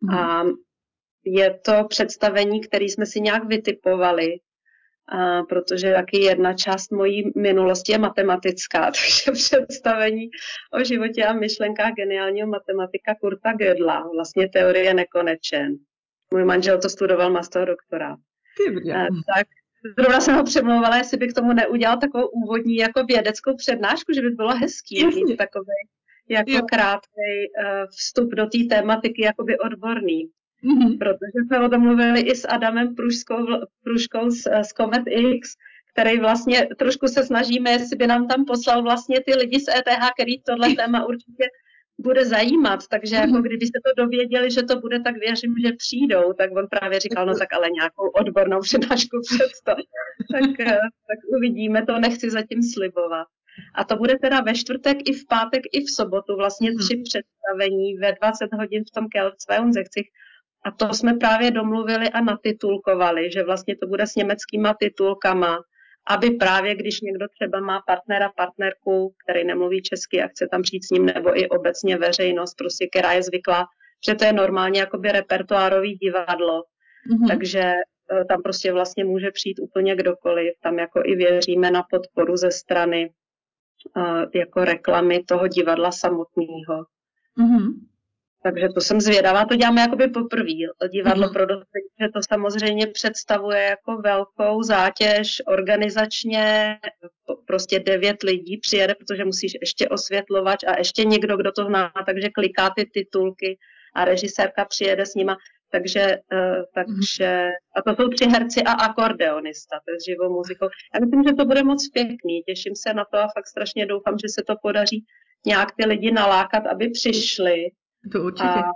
[0.00, 0.14] Mm.
[0.14, 0.44] A
[1.24, 4.40] je to představení, které jsme si nějak vytipovali,
[5.08, 10.28] a protože taky jedna část mojí minulosti je matematická, takže představení
[10.72, 15.76] o životě a myšlenkách geniálního matematika Kurta Gödla, vlastně teorie nekonečen.
[16.32, 18.16] Můj manžel to studoval, má z toho doktora.
[18.90, 19.46] Eh, tak
[19.98, 24.22] zrovna jsem ho přemlouvala, jestli by k tomu neudělal takovou úvodní jako vědeckou přednášku, že
[24.22, 25.24] by bylo hezký Jasně.
[25.24, 25.66] mít takový
[26.28, 26.62] jako jo.
[26.62, 30.30] krátký uh, vstup do té tématiky jakoby odborný.
[30.64, 30.98] Mm-hmm.
[30.98, 33.46] Protože jsme o tom mluvili i s Adamem Pružkou,
[33.84, 35.48] Pružkou z, z Comet X,
[35.92, 40.10] který vlastně trošku se snažíme, jestli by nám tam poslal vlastně ty lidi z ETH,
[40.14, 41.44] který tohle téma určitě
[41.98, 43.42] bude zajímat, takže jako mhm.
[43.42, 47.34] kdybyste to dověděli, že to bude, tak věřím, že přijdou, tak on právě říkal, no
[47.38, 49.74] tak ale nějakou odbornou přednášku před to.
[50.32, 50.78] tak, eh,
[51.08, 53.26] tak uvidíme, to nechci zatím slibovat.
[53.74, 56.78] A to bude teda ve čtvrtek i v pátek i v sobotu, vlastně mhm.
[56.78, 57.04] tři hmm.
[57.04, 60.06] představení ve 20 hodin v tom Kelcveunzechcich.
[60.64, 65.58] A to jsme právě domluvili a natitulkovali, že vlastně to bude s německýma titulkama,
[66.06, 70.84] aby právě, když někdo třeba má partnera, partnerku, který nemluví česky a chce tam přijít
[70.84, 73.66] s ním, nebo i obecně veřejnost, prostě, která je zvyklá,
[74.08, 76.64] že to je normálně jakoby repertoárový divadlo,
[77.10, 77.28] mm-hmm.
[77.28, 80.52] takže e, tam prostě vlastně může přijít úplně kdokoliv.
[80.62, 83.10] Tam jako i věříme na podporu ze strany
[83.96, 86.86] uh, jako reklamy toho divadla samotného.
[87.38, 87.72] Mm-hmm.
[88.42, 90.52] Takže to jsem zvědavá, to děláme jakoby poprvé.
[90.92, 91.32] Divadlo mm-hmm.
[91.32, 91.46] pro
[92.00, 96.78] že to samozřejmě představuje jako velkou zátěž organizačně,
[97.46, 102.28] prostě devět lidí přijede, protože musíš ještě osvětlovat a ještě někdo, kdo to zná, takže
[102.28, 103.58] kliká ty titulky
[103.94, 105.36] a režisérka přijede s nima.
[105.70, 110.68] Takže, uh, takže, a to jsou tři herci a akordeonista, to je s živou muzikou.
[110.94, 114.18] Já myslím, že to bude moc pěkný, těším se na to a fakt strašně doufám,
[114.18, 115.04] že se to podaří
[115.46, 117.70] nějak ty lidi nalákat, aby přišli.
[118.12, 118.48] To určitě.
[118.48, 118.70] A,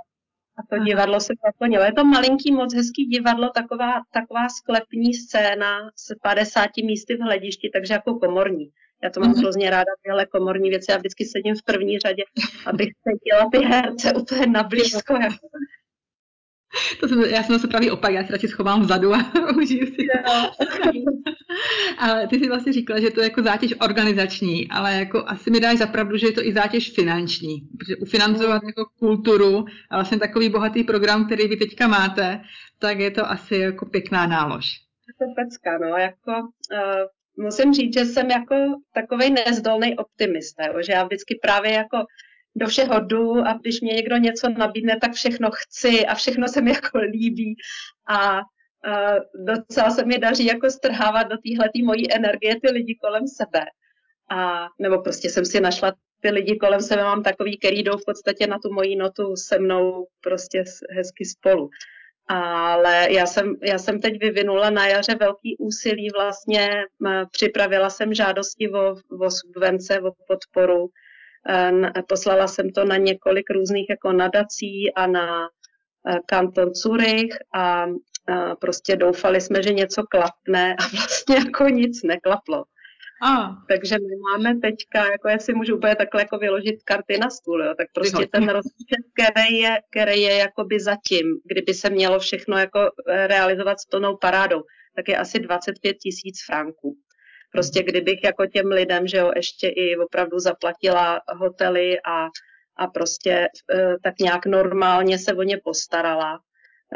[0.58, 1.84] a to divadlo se naplnilo.
[1.84, 7.70] Je to malinký, moc hezký divadlo, taková, taková sklepní scéna s 50 místy v hledišti,
[7.72, 8.70] takže jako komorní.
[9.02, 9.38] Já to mám mm-hmm.
[9.38, 10.90] hrozně ráda, tyhle komorní věci.
[10.90, 12.22] Já vždycky sedím v první řadě,
[12.66, 15.12] abych cítila ty herce úplně na blízko.
[15.12, 15.46] Jako
[17.00, 19.96] to jsem, já jsem zase pravý opak, já se radši schovám vzadu a užiju si
[19.96, 20.32] to.
[21.98, 25.60] ale ty jsi vlastně říkala, že to je jako zátěž organizační, ale jako asi mi
[25.60, 30.48] dáš zapravdu, že je to i zátěž finanční, protože ufinancovat jako kulturu a vlastně takový
[30.48, 32.40] bohatý program, který vy teďka máte,
[32.78, 34.66] tak je to asi jako pěkná nálož.
[35.08, 36.32] Je to pecka, no, jako
[36.72, 38.54] uh, musím říct, že jsem jako
[38.94, 41.96] takový nezdolný optimista, jo, že já vždycky právě jako
[42.56, 46.60] do všeho jdu a když mě někdo něco nabídne, tak všechno chci a všechno se
[46.60, 47.56] mi jako líbí
[48.08, 53.28] a uh, docela se mi daří jako strhávat do téhle mojí energie ty lidi kolem
[53.28, 53.64] sebe.
[54.30, 58.04] A, nebo prostě jsem si našla ty lidi kolem sebe, mám takový, který jdou v
[58.06, 61.70] podstatě na tu moji notu se mnou prostě hezky spolu.
[62.28, 66.68] Ale já jsem, já jsem teď vyvinula na jaře velký úsilí, vlastně
[67.30, 70.90] připravila jsem žádosti o, o subvence, o podporu
[72.08, 75.48] Poslala jsem to na několik různých jako nadací a na e,
[76.26, 77.86] kanton Zurich a
[78.60, 82.64] prostě doufali jsme, že něco klapne a vlastně jako nic neklaplo.
[83.22, 83.56] A.
[83.68, 87.64] Takže my máme teďka, jako já si můžu úplně takhle jako vyložit karty na stůl,
[87.64, 92.58] jo, tak prostě ten rozpočet, který je, který je jakoby zatím, kdyby se mělo všechno
[92.58, 94.62] jako e, realizovat s plnou parádou,
[94.96, 96.96] tak je asi 25 tisíc franků.
[97.52, 102.28] Prostě kdybych jako těm lidem, že jo, ještě i opravdu zaplatila hotely a,
[102.76, 103.48] a prostě e,
[104.02, 106.40] tak nějak normálně se o ně postarala,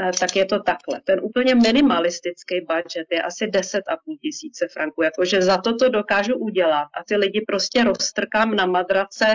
[0.01, 1.01] e, tak je to takhle.
[1.05, 3.81] Ten úplně minimalistický budget je asi 10,5
[4.23, 9.27] tisíce franků, jakože za to to dokážu udělat a ty lidi prostě roztrkám na madrace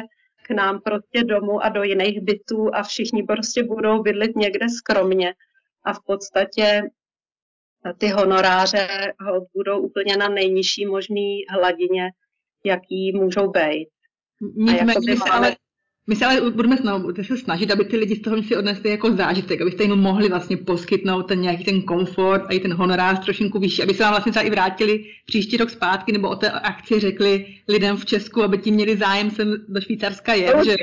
[0.47, 5.33] k nám prostě domů a do jiných bytů a všichni prostě budou bydlit někde skromně
[5.85, 6.83] a v podstatě
[7.93, 8.87] ty honoráře
[9.53, 12.11] budou úplně na nejnižší možný hladině,
[12.65, 13.89] jaký můžou být.
[14.55, 15.55] Nicméně ale
[16.07, 16.77] my se ale budeme
[17.21, 20.57] se snažit, aby ty lidi z toho si odnesli jako zážitek, abyste jim mohli vlastně
[20.57, 24.31] poskytnout ten nějaký ten komfort a i ten honorář trošinku vyšší, aby se vám vlastně
[24.31, 28.57] třeba i vrátili příští rok zpátky nebo o té akci řekli lidem v Česku, aby
[28.57, 30.53] ti měli zájem sem do Švýcarska je.
[30.65, 30.75] Že...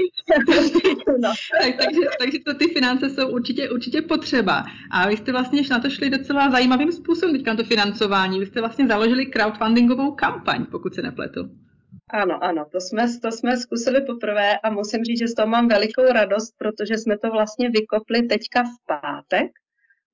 [1.63, 4.65] Tak, takže, takže to ty finance jsou určitě, určitě potřeba.
[4.91, 8.41] A vy jste vlastně na to šli docela zajímavým způsobem teďka na to financování.
[8.41, 11.51] Vy jste vlastně založili crowdfundingovou kampaň, pokud se nepletu.
[12.13, 15.69] Ano, ano, to jsme, to jsme zkusili poprvé a musím říct, že z toho mám
[15.69, 19.51] velikou radost, protože jsme to vlastně vykopli teďka v pátek.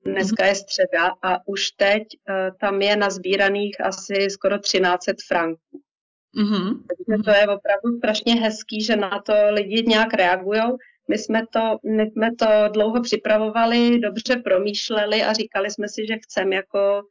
[0.04, 5.82] Dneska je středa a už teď uh, tam je nazbíraných asi skoro 1300 franků.
[6.37, 6.82] Mm-hmm.
[6.88, 10.62] Takže to je opravdu strašně hezký, že na to lidi nějak reagují.
[11.08, 16.14] My jsme to, my jsme to dlouho připravovali, dobře promýšleli a říkali jsme si, že
[16.22, 17.02] chceme jako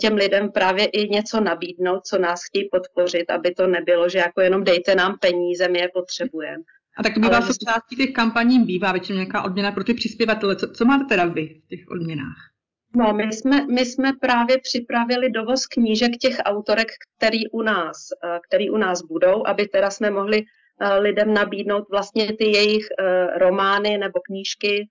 [0.00, 4.40] těm lidem právě i něco nabídnout, co nás chtějí podpořit, aby to nebylo, že jako
[4.40, 6.62] jenom dejte nám peníze, my je potřebujeme.
[6.98, 7.46] A tak to bývá Ale...
[7.46, 10.56] součástí těch kampaní, bývá většinou nějaká odměna pro ty přispěvatele.
[10.56, 12.50] Co, co máte teda vy v těch odměnách?
[12.96, 18.38] No, my jsme, my jsme právě připravili dovoz knížek těch autorek, který u nás, eh,
[18.48, 20.42] který u nás budou, aby teda jsme mohli
[20.80, 24.88] eh, lidem nabídnout vlastně ty jejich eh, romány nebo knížky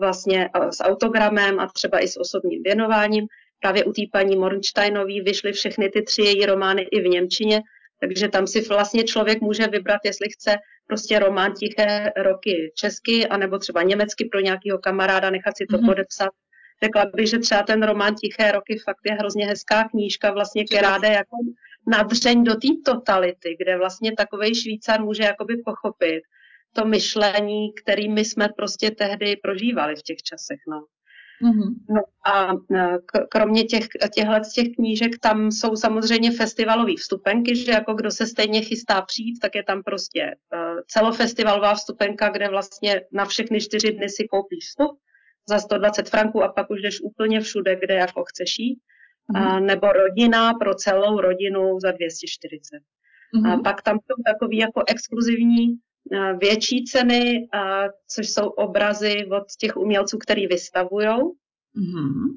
[0.00, 3.26] vlastně s autogramem a třeba i s osobním věnováním
[3.60, 7.62] právě u té paní Mornsteinový vyšly všechny ty tři její romány i v Němčině,
[8.00, 13.58] takže tam si vlastně člověk může vybrat, jestli chce prostě román Tiché roky česky, anebo
[13.58, 15.86] třeba německy pro nějakého kamaráda, nechat si to mm-hmm.
[15.86, 16.30] podepsat.
[16.84, 20.98] Řekla bych, že třeba ten román Tiché roky fakt je hrozně hezká knížka, vlastně, která
[20.98, 21.36] jde jako
[21.86, 26.22] nadřeň do té totality, kde vlastně takový Švýcar může jakoby pochopit
[26.72, 30.58] to myšlení, který my jsme prostě tehdy prožívali v těch časech.
[30.68, 30.84] No.
[31.42, 31.74] Mm-hmm.
[31.90, 32.98] No a e,
[33.30, 38.26] kromě těch, těchhle z těch knížek tam jsou samozřejmě festivalové vstupenky, že jako kdo se
[38.26, 43.92] stejně chystá přijít, tak je tam prostě uh, celofestivalová vstupenka, kde vlastně na všechny čtyři
[43.92, 44.98] dny si koupíš vstup
[45.48, 48.78] za 120 franků a pak už jdeš úplně všude, kde jako chceš jít.
[49.32, 49.46] Mm-hmm.
[49.46, 52.80] A, nebo rodina pro celou rodinu za 240.
[53.34, 53.52] Mm-hmm.
[53.52, 55.78] A pak tam jsou takový jako exkluzivní
[56.40, 57.48] větší ceny,
[58.08, 61.08] což jsou obrazy od těch umělců, který vystavují.
[61.08, 62.36] Mm-hmm.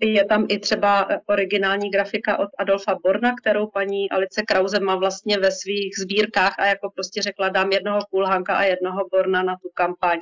[0.00, 5.38] Je tam i třeba originální grafika od Adolfa Borna, kterou paní Alice Krause má vlastně
[5.38, 9.68] ve svých sbírkách a jako prostě řekla, dám jednoho Kulhanka a jednoho Borna na tu
[9.74, 10.20] kampaň.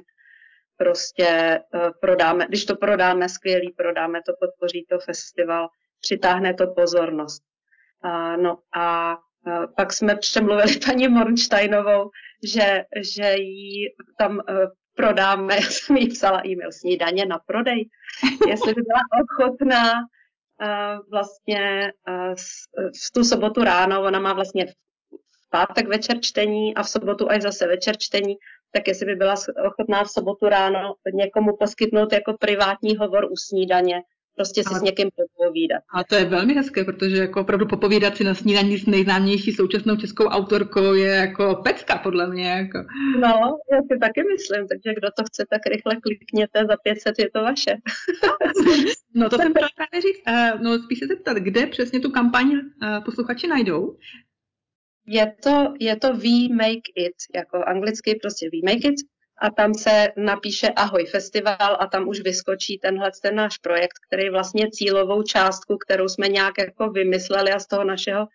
[0.76, 1.61] Prostě e,
[2.01, 5.68] prodáme, když to prodáme, skvělý, prodáme to, podpoří to festival,
[6.01, 7.43] přitáhne to pozornost.
[8.41, 9.16] No a
[9.76, 12.11] pak jsme přemluvili paní Mornsteinovou,
[12.44, 12.84] že,
[13.16, 13.86] že jí
[14.18, 14.42] tam uh,
[14.94, 17.88] prodáme, já jsem jí psala e-mail snídaně na prodej,
[18.49, 22.34] jestli by byla ochotná uh, vlastně uh,
[23.07, 27.42] v tu sobotu ráno, ona má vlastně v pátek večer čtení a v sobotu až
[27.42, 28.36] zase večer čtení,
[28.72, 29.34] tak jestli by byla
[29.66, 34.03] ochotná v sobotu ráno někomu poskytnout jako privátní hovor u snídaně,
[34.39, 35.82] prostě si a, s někým popovídat.
[35.95, 39.97] A to je velmi hezké, protože jako opravdu popovídat si na snídaní s nejznámější současnou
[39.97, 42.49] českou autorkou je jako pecka podle mě.
[42.49, 42.78] Jako.
[43.20, 47.30] No, já si taky myslím, takže kdo to chce, tak rychle klikněte, za 500 je
[47.30, 47.74] to vaše.
[49.14, 50.22] no to jsem právě říct.
[50.28, 53.97] Uh, no spíš se zeptat, kde přesně tu kampaň uh, posluchači najdou?
[55.07, 59.01] Je to, je to We Make It, jako anglicky prostě We Make It,
[59.41, 64.30] a tam se napíše Ahoj festival a tam už vyskočí tenhle ten náš projekt, který
[64.30, 68.26] vlastně cílovou částku, kterou jsme nějak jako vymysleli a z toho našeho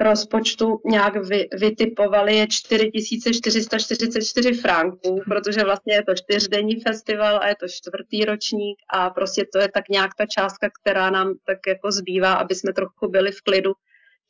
[0.00, 7.54] rozpočtu nějak vy, vytipovali je 4444 franků, protože vlastně je to čtyřdenní festival a je
[7.60, 11.92] to čtvrtý ročník a prostě to je tak nějak ta částka, která nám tak jako
[11.92, 13.72] zbývá, aby jsme trochu byli v klidu,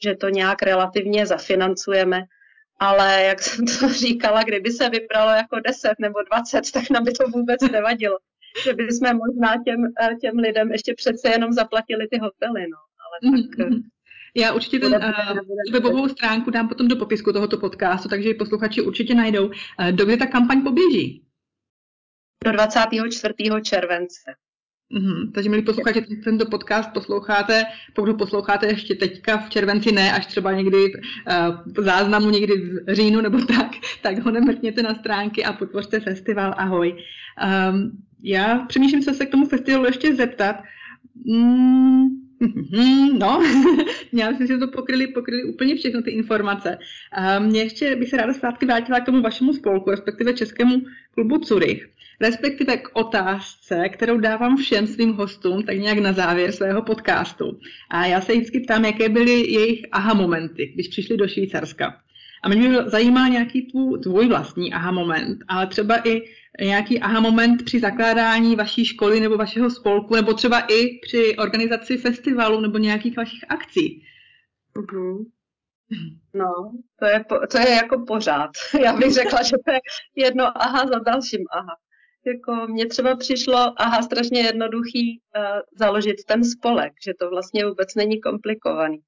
[0.03, 2.23] že to nějak relativně zafinancujeme
[2.79, 7.13] ale jak jsem to říkala, kdyby se vybralo jako 10 nebo 20, tak nám by
[7.13, 8.19] to vůbec nevadilo.
[8.65, 12.79] Že by jsme možná těm, eh, těm lidem ještě přece jenom zaplatili ty hotely, no.
[13.05, 13.83] Ale tak, mm-hmm.
[14.35, 18.83] Já určitě ten uh, webovou stránku dám potom do popisku tohoto podcastu, takže ji posluchači
[18.83, 19.47] určitě najdou.
[19.47, 19.53] Uh,
[19.91, 21.25] do kdy ta kampaň poběží?
[22.45, 23.35] Do 24.
[23.63, 24.35] července.
[24.97, 25.33] Mm-hmm.
[25.33, 27.65] Takže milí posluchači, tento podcast posloucháte,
[27.95, 33.21] pokud posloucháte ještě teďka v červenci, ne až třeba někdy uh, záznamu někdy v říjnu
[33.21, 33.71] nebo tak,
[34.03, 36.93] tak ho nemrkněte na stránky a podpořte festival Ahoj.
[36.93, 37.91] Um,
[38.23, 40.57] já přemýšlím, co se k tomu festivalu ještě zeptat.
[41.25, 42.07] Mm,
[43.19, 43.43] no,
[44.13, 46.79] já myslím, že to pokryli, pokryli úplně všechno ty informace.
[47.39, 50.83] Um, mě ještě bych se ráda zpátky vrátila k tomu vašemu spolku, respektive Českému
[51.15, 51.89] klubu Curych
[52.21, 57.59] respektive k otázce, kterou dávám všem svým hostům, tak nějak na závěr svého podcastu.
[57.91, 62.01] A já se vždycky ptám, jaké byly jejich aha momenty, když přišli do Švýcarska.
[62.43, 66.23] A mě zajímá nějaký tvůj, tvůj vlastní aha moment, ale třeba i
[66.65, 71.97] nějaký aha moment při zakládání vaší školy nebo vašeho spolku, nebo třeba i při organizaci
[71.97, 74.03] festivalu nebo nějakých vašich akcí.
[74.77, 75.25] Uh-huh.
[76.35, 78.51] No, to je, to je jako pořád.
[78.85, 79.81] Já bych řekla, že to je
[80.17, 81.77] jedno aha za dalším aha
[82.29, 85.43] jako mně třeba přišlo, aha, strašně jednoduchý uh,
[85.77, 88.99] založit ten spolek, že to vlastně vůbec není komplikovaný.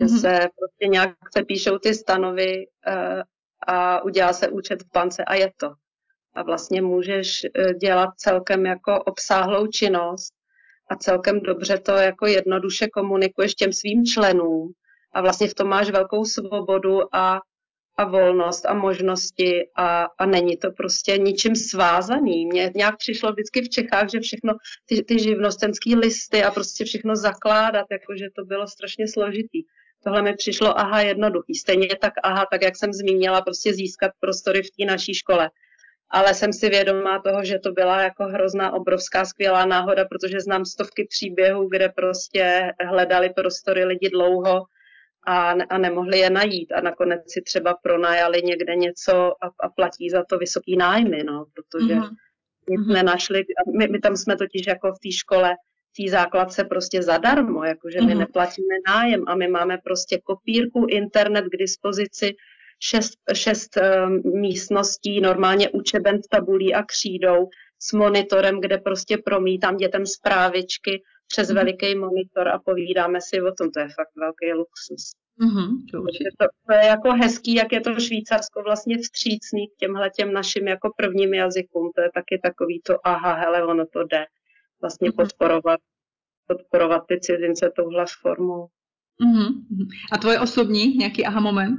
[0.00, 0.20] Že mm-hmm.
[0.20, 3.22] se prostě nějak se píšou ty stanovy uh,
[3.66, 5.72] a udělá se účet v bance a je to.
[6.34, 10.32] A vlastně můžeš uh, dělat celkem jako obsáhlou činnost
[10.90, 14.72] a celkem dobře to jako jednoduše komunikuješ těm svým členům
[15.12, 17.40] a vlastně v tom máš velkou svobodu a
[17.96, 22.46] a volnost a možnosti a, a není to prostě ničím svázaný.
[22.46, 24.54] Mně nějak přišlo vždycky v Čechách, že všechno,
[24.86, 29.62] ty, ty živnostenské listy a prostě všechno zakládat, jakože to bylo strašně složitý.
[30.04, 31.54] Tohle mi přišlo aha jednoduchý.
[31.54, 35.50] Stejně tak aha, tak jak jsem zmínila, prostě získat prostory v té naší škole.
[36.10, 40.64] Ale jsem si vědomá toho, že to byla jako hrozná, obrovská, skvělá náhoda, protože znám
[40.64, 44.62] stovky příběhů, kde prostě hledali prostory lidi dlouho,
[45.26, 50.10] a, a nemohli je najít a nakonec si třeba pronajali někde něco a, a platí
[50.10, 52.10] za to vysoký nájmy, no, protože mm-hmm.
[52.70, 52.92] nic mm-hmm.
[52.92, 53.44] nenašli.
[53.78, 55.54] My, my tam jsme totiž jako v té škole,
[55.96, 58.18] té základce prostě zadarmo, jakože my mm-hmm.
[58.18, 62.34] neplatíme nájem a my máme prostě kopírku, internet k dispozici,
[62.82, 67.48] šest, šest um, místností, normálně učeben tabulí a křídou
[67.78, 71.54] s monitorem, kde prostě promítám dětem zprávičky, přes mm.
[71.54, 73.70] veliký monitor a povídáme si o tom.
[73.70, 75.12] To je fakt velký luxus.
[75.40, 75.98] Mm-hmm, to,
[76.38, 80.68] to, to je jako hezký, jak je to Švýcarsko vlastně vstřícný k těmhle těm našim
[80.68, 81.90] jako prvním jazykům.
[81.94, 84.24] To je taky takový to, aha, hele, ono to jde.
[84.80, 85.16] Vlastně mm-hmm.
[85.16, 85.80] podporovat,
[86.46, 88.66] podporovat ty cizince touhle formou.
[89.22, 89.86] Mm-hmm.
[90.12, 91.78] A tvoje osobní nějaký aha moment,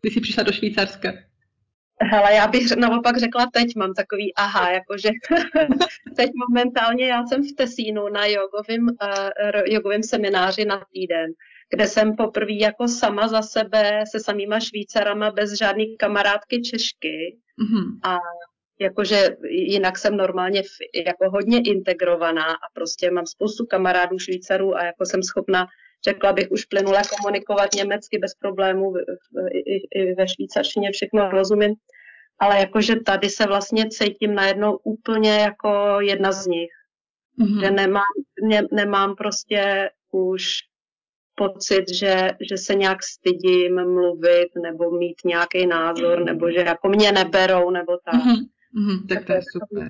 [0.00, 1.12] kdy jsi přišla do Švýcarska?
[2.02, 5.08] Hele, já bych naopak řekla teď mám takový aha, jakože
[6.16, 11.30] teď momentálně já jsem v Tesínu na jogovém uh, jogovým semináři na týden,
[11.70, 18.10] kde jsem poprvé jako sama za sebe se samýma Švýcarama bez žádný kamarádky Češky mm-hmm.
[18.10, 18.18] a
[18.80, 20.62] jakože jinak jsem normálně
[21.06, 25.66] jako hodně integrovaná a prostě mám spoustu kamarádů Švýcarů a jako jsem schopna
[26.04, 28.94] řekla bych, už plynule komunikovat německy bez problémů,
[29.52, 31.74] i, i ve švýcarštině všechno rozumím,
[32.38, 36.70] ale jakože tady se vlastně cítím najednou úplně jako jedna z nich.
[37.40, 37.60] Mm-hmm.
[37.60, 38.02] Že nemám,
[38.42, 40.42] ne, nemám prostě už
[41.34, 47.12] pocit, že, že se nějak stydím mluvit nebo mít nějaký názor, nebo že jako mě
[47.12, 48.14] neberou, nebo tak.
[48.14, 48.46] Mm-hmm.
[48.76, 49.88] Mm-hmm, tak to je super.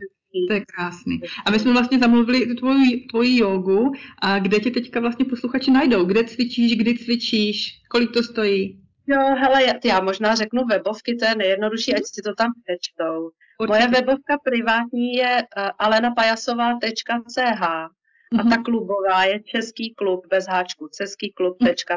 [0.49, 1.21] To je krásný.
[1.47, 3.93] A my jsme vlastně zamluvili tvoji, tvoji jogu.
[4.23, 6.05] A kde tě teďka vlastně posluchači najdou?
[6.05, 8.81] Kde cvičíš, kdy cvičíš, kolik to stojí?
[9.07, 13.31] Jo, hele, já možná řeknu webovky, to je nejjednodušší, ať si to tam přečtou.
[13.69, 17.89] Moje webovka privátní je uh, alenapajasová.ch a
[18.35, 18.51] mm-hmm.
[18.51, 21.91] ta klubová je Český klub bez háčku, českýklub.ch.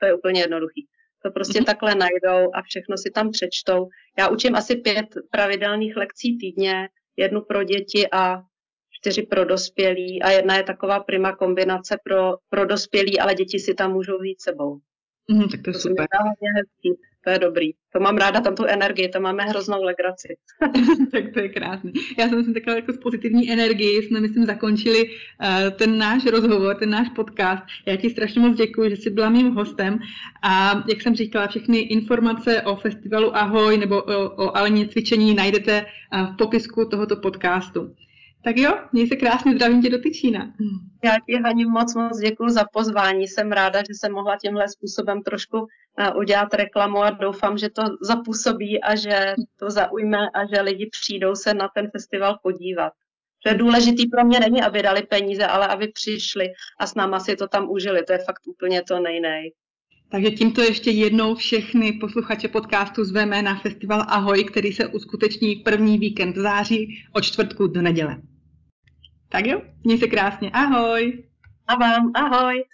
[0.00, 0.86] To je úplně jednoduchý.
[1.22, 1.64] To prostě mm-hmm.
[1.64, 3.88] takhle najdou a všechno si tam přečtou.
[4.18, 8.42] Já učím asi pět pravidelných lekcí týdně, jednu pro děti a
[8.90, 13.74] čtyři pro dospělí a jedna je taková prima kombinace pro, pro dospělí, ale děti si
[13.74, 14.80] tam můžou vzít sebou.
[15.30, 16.06] Mm, tak to je to super.
[16.56, 17.00] hezký.
[17.26, 17.70] To je dobrý.
[17.92, 20.36] To mám ráda, tam tu energii, to máme hroznou legraci.
[21.12, 21.90] tak to je krásné.
[22.18, 26.76] Já jsem si takhle jako s pozitivní energií jsme, myslím, zakončili uh, ten náš rozhovor,
[26.76, 27.62] ten náš podcast.
[27.86, 29.98] Já ti strašně moc děkuji, že jsi byla mým hostem
[30.42, 35.86] a jak jsem říkala, všechny informace o festivalu Ahoj nebo o, o Aleně cvičení najdete
[35.86, 37.94] uh, v popisku tohoto podcastu.
[38.46, 40.52] Tak jo, měj se krásně, zdravím tě do Tyčína.
[41.04, 43.28] Já ti, Hani, moc moc děkuji za pozvání.
[43.28, 45.66] Jsem ráda, že jsem mohla tímhle způsobem trošku uh,
[46.18, 51.34] udělat reklamu a doufám, že to zapůsobí a že to zaujme a že lidi přijdou
[51.34, 52.92] se na ten festival podívat.
[53.42, 56.46] To je důležitý pro mě není, aby dali peníze, ale aby přišli
[56.80, 58.02] a s náma si to tam užili.
[58.02, 59.52] To je fakt úplně to nejnej.
[60.10, 65.98] Takže tímto ještě jednou všechny posluchače podcastu zveme na festival Ahoj, který se uskuteční první
[65.98, 68.16] víkend v září od čtvrtku do neděle.
[69.28, 71.24] Tak jo, měj se krásně, ahoj.
[71.66, 72.64] A vám, ahoj.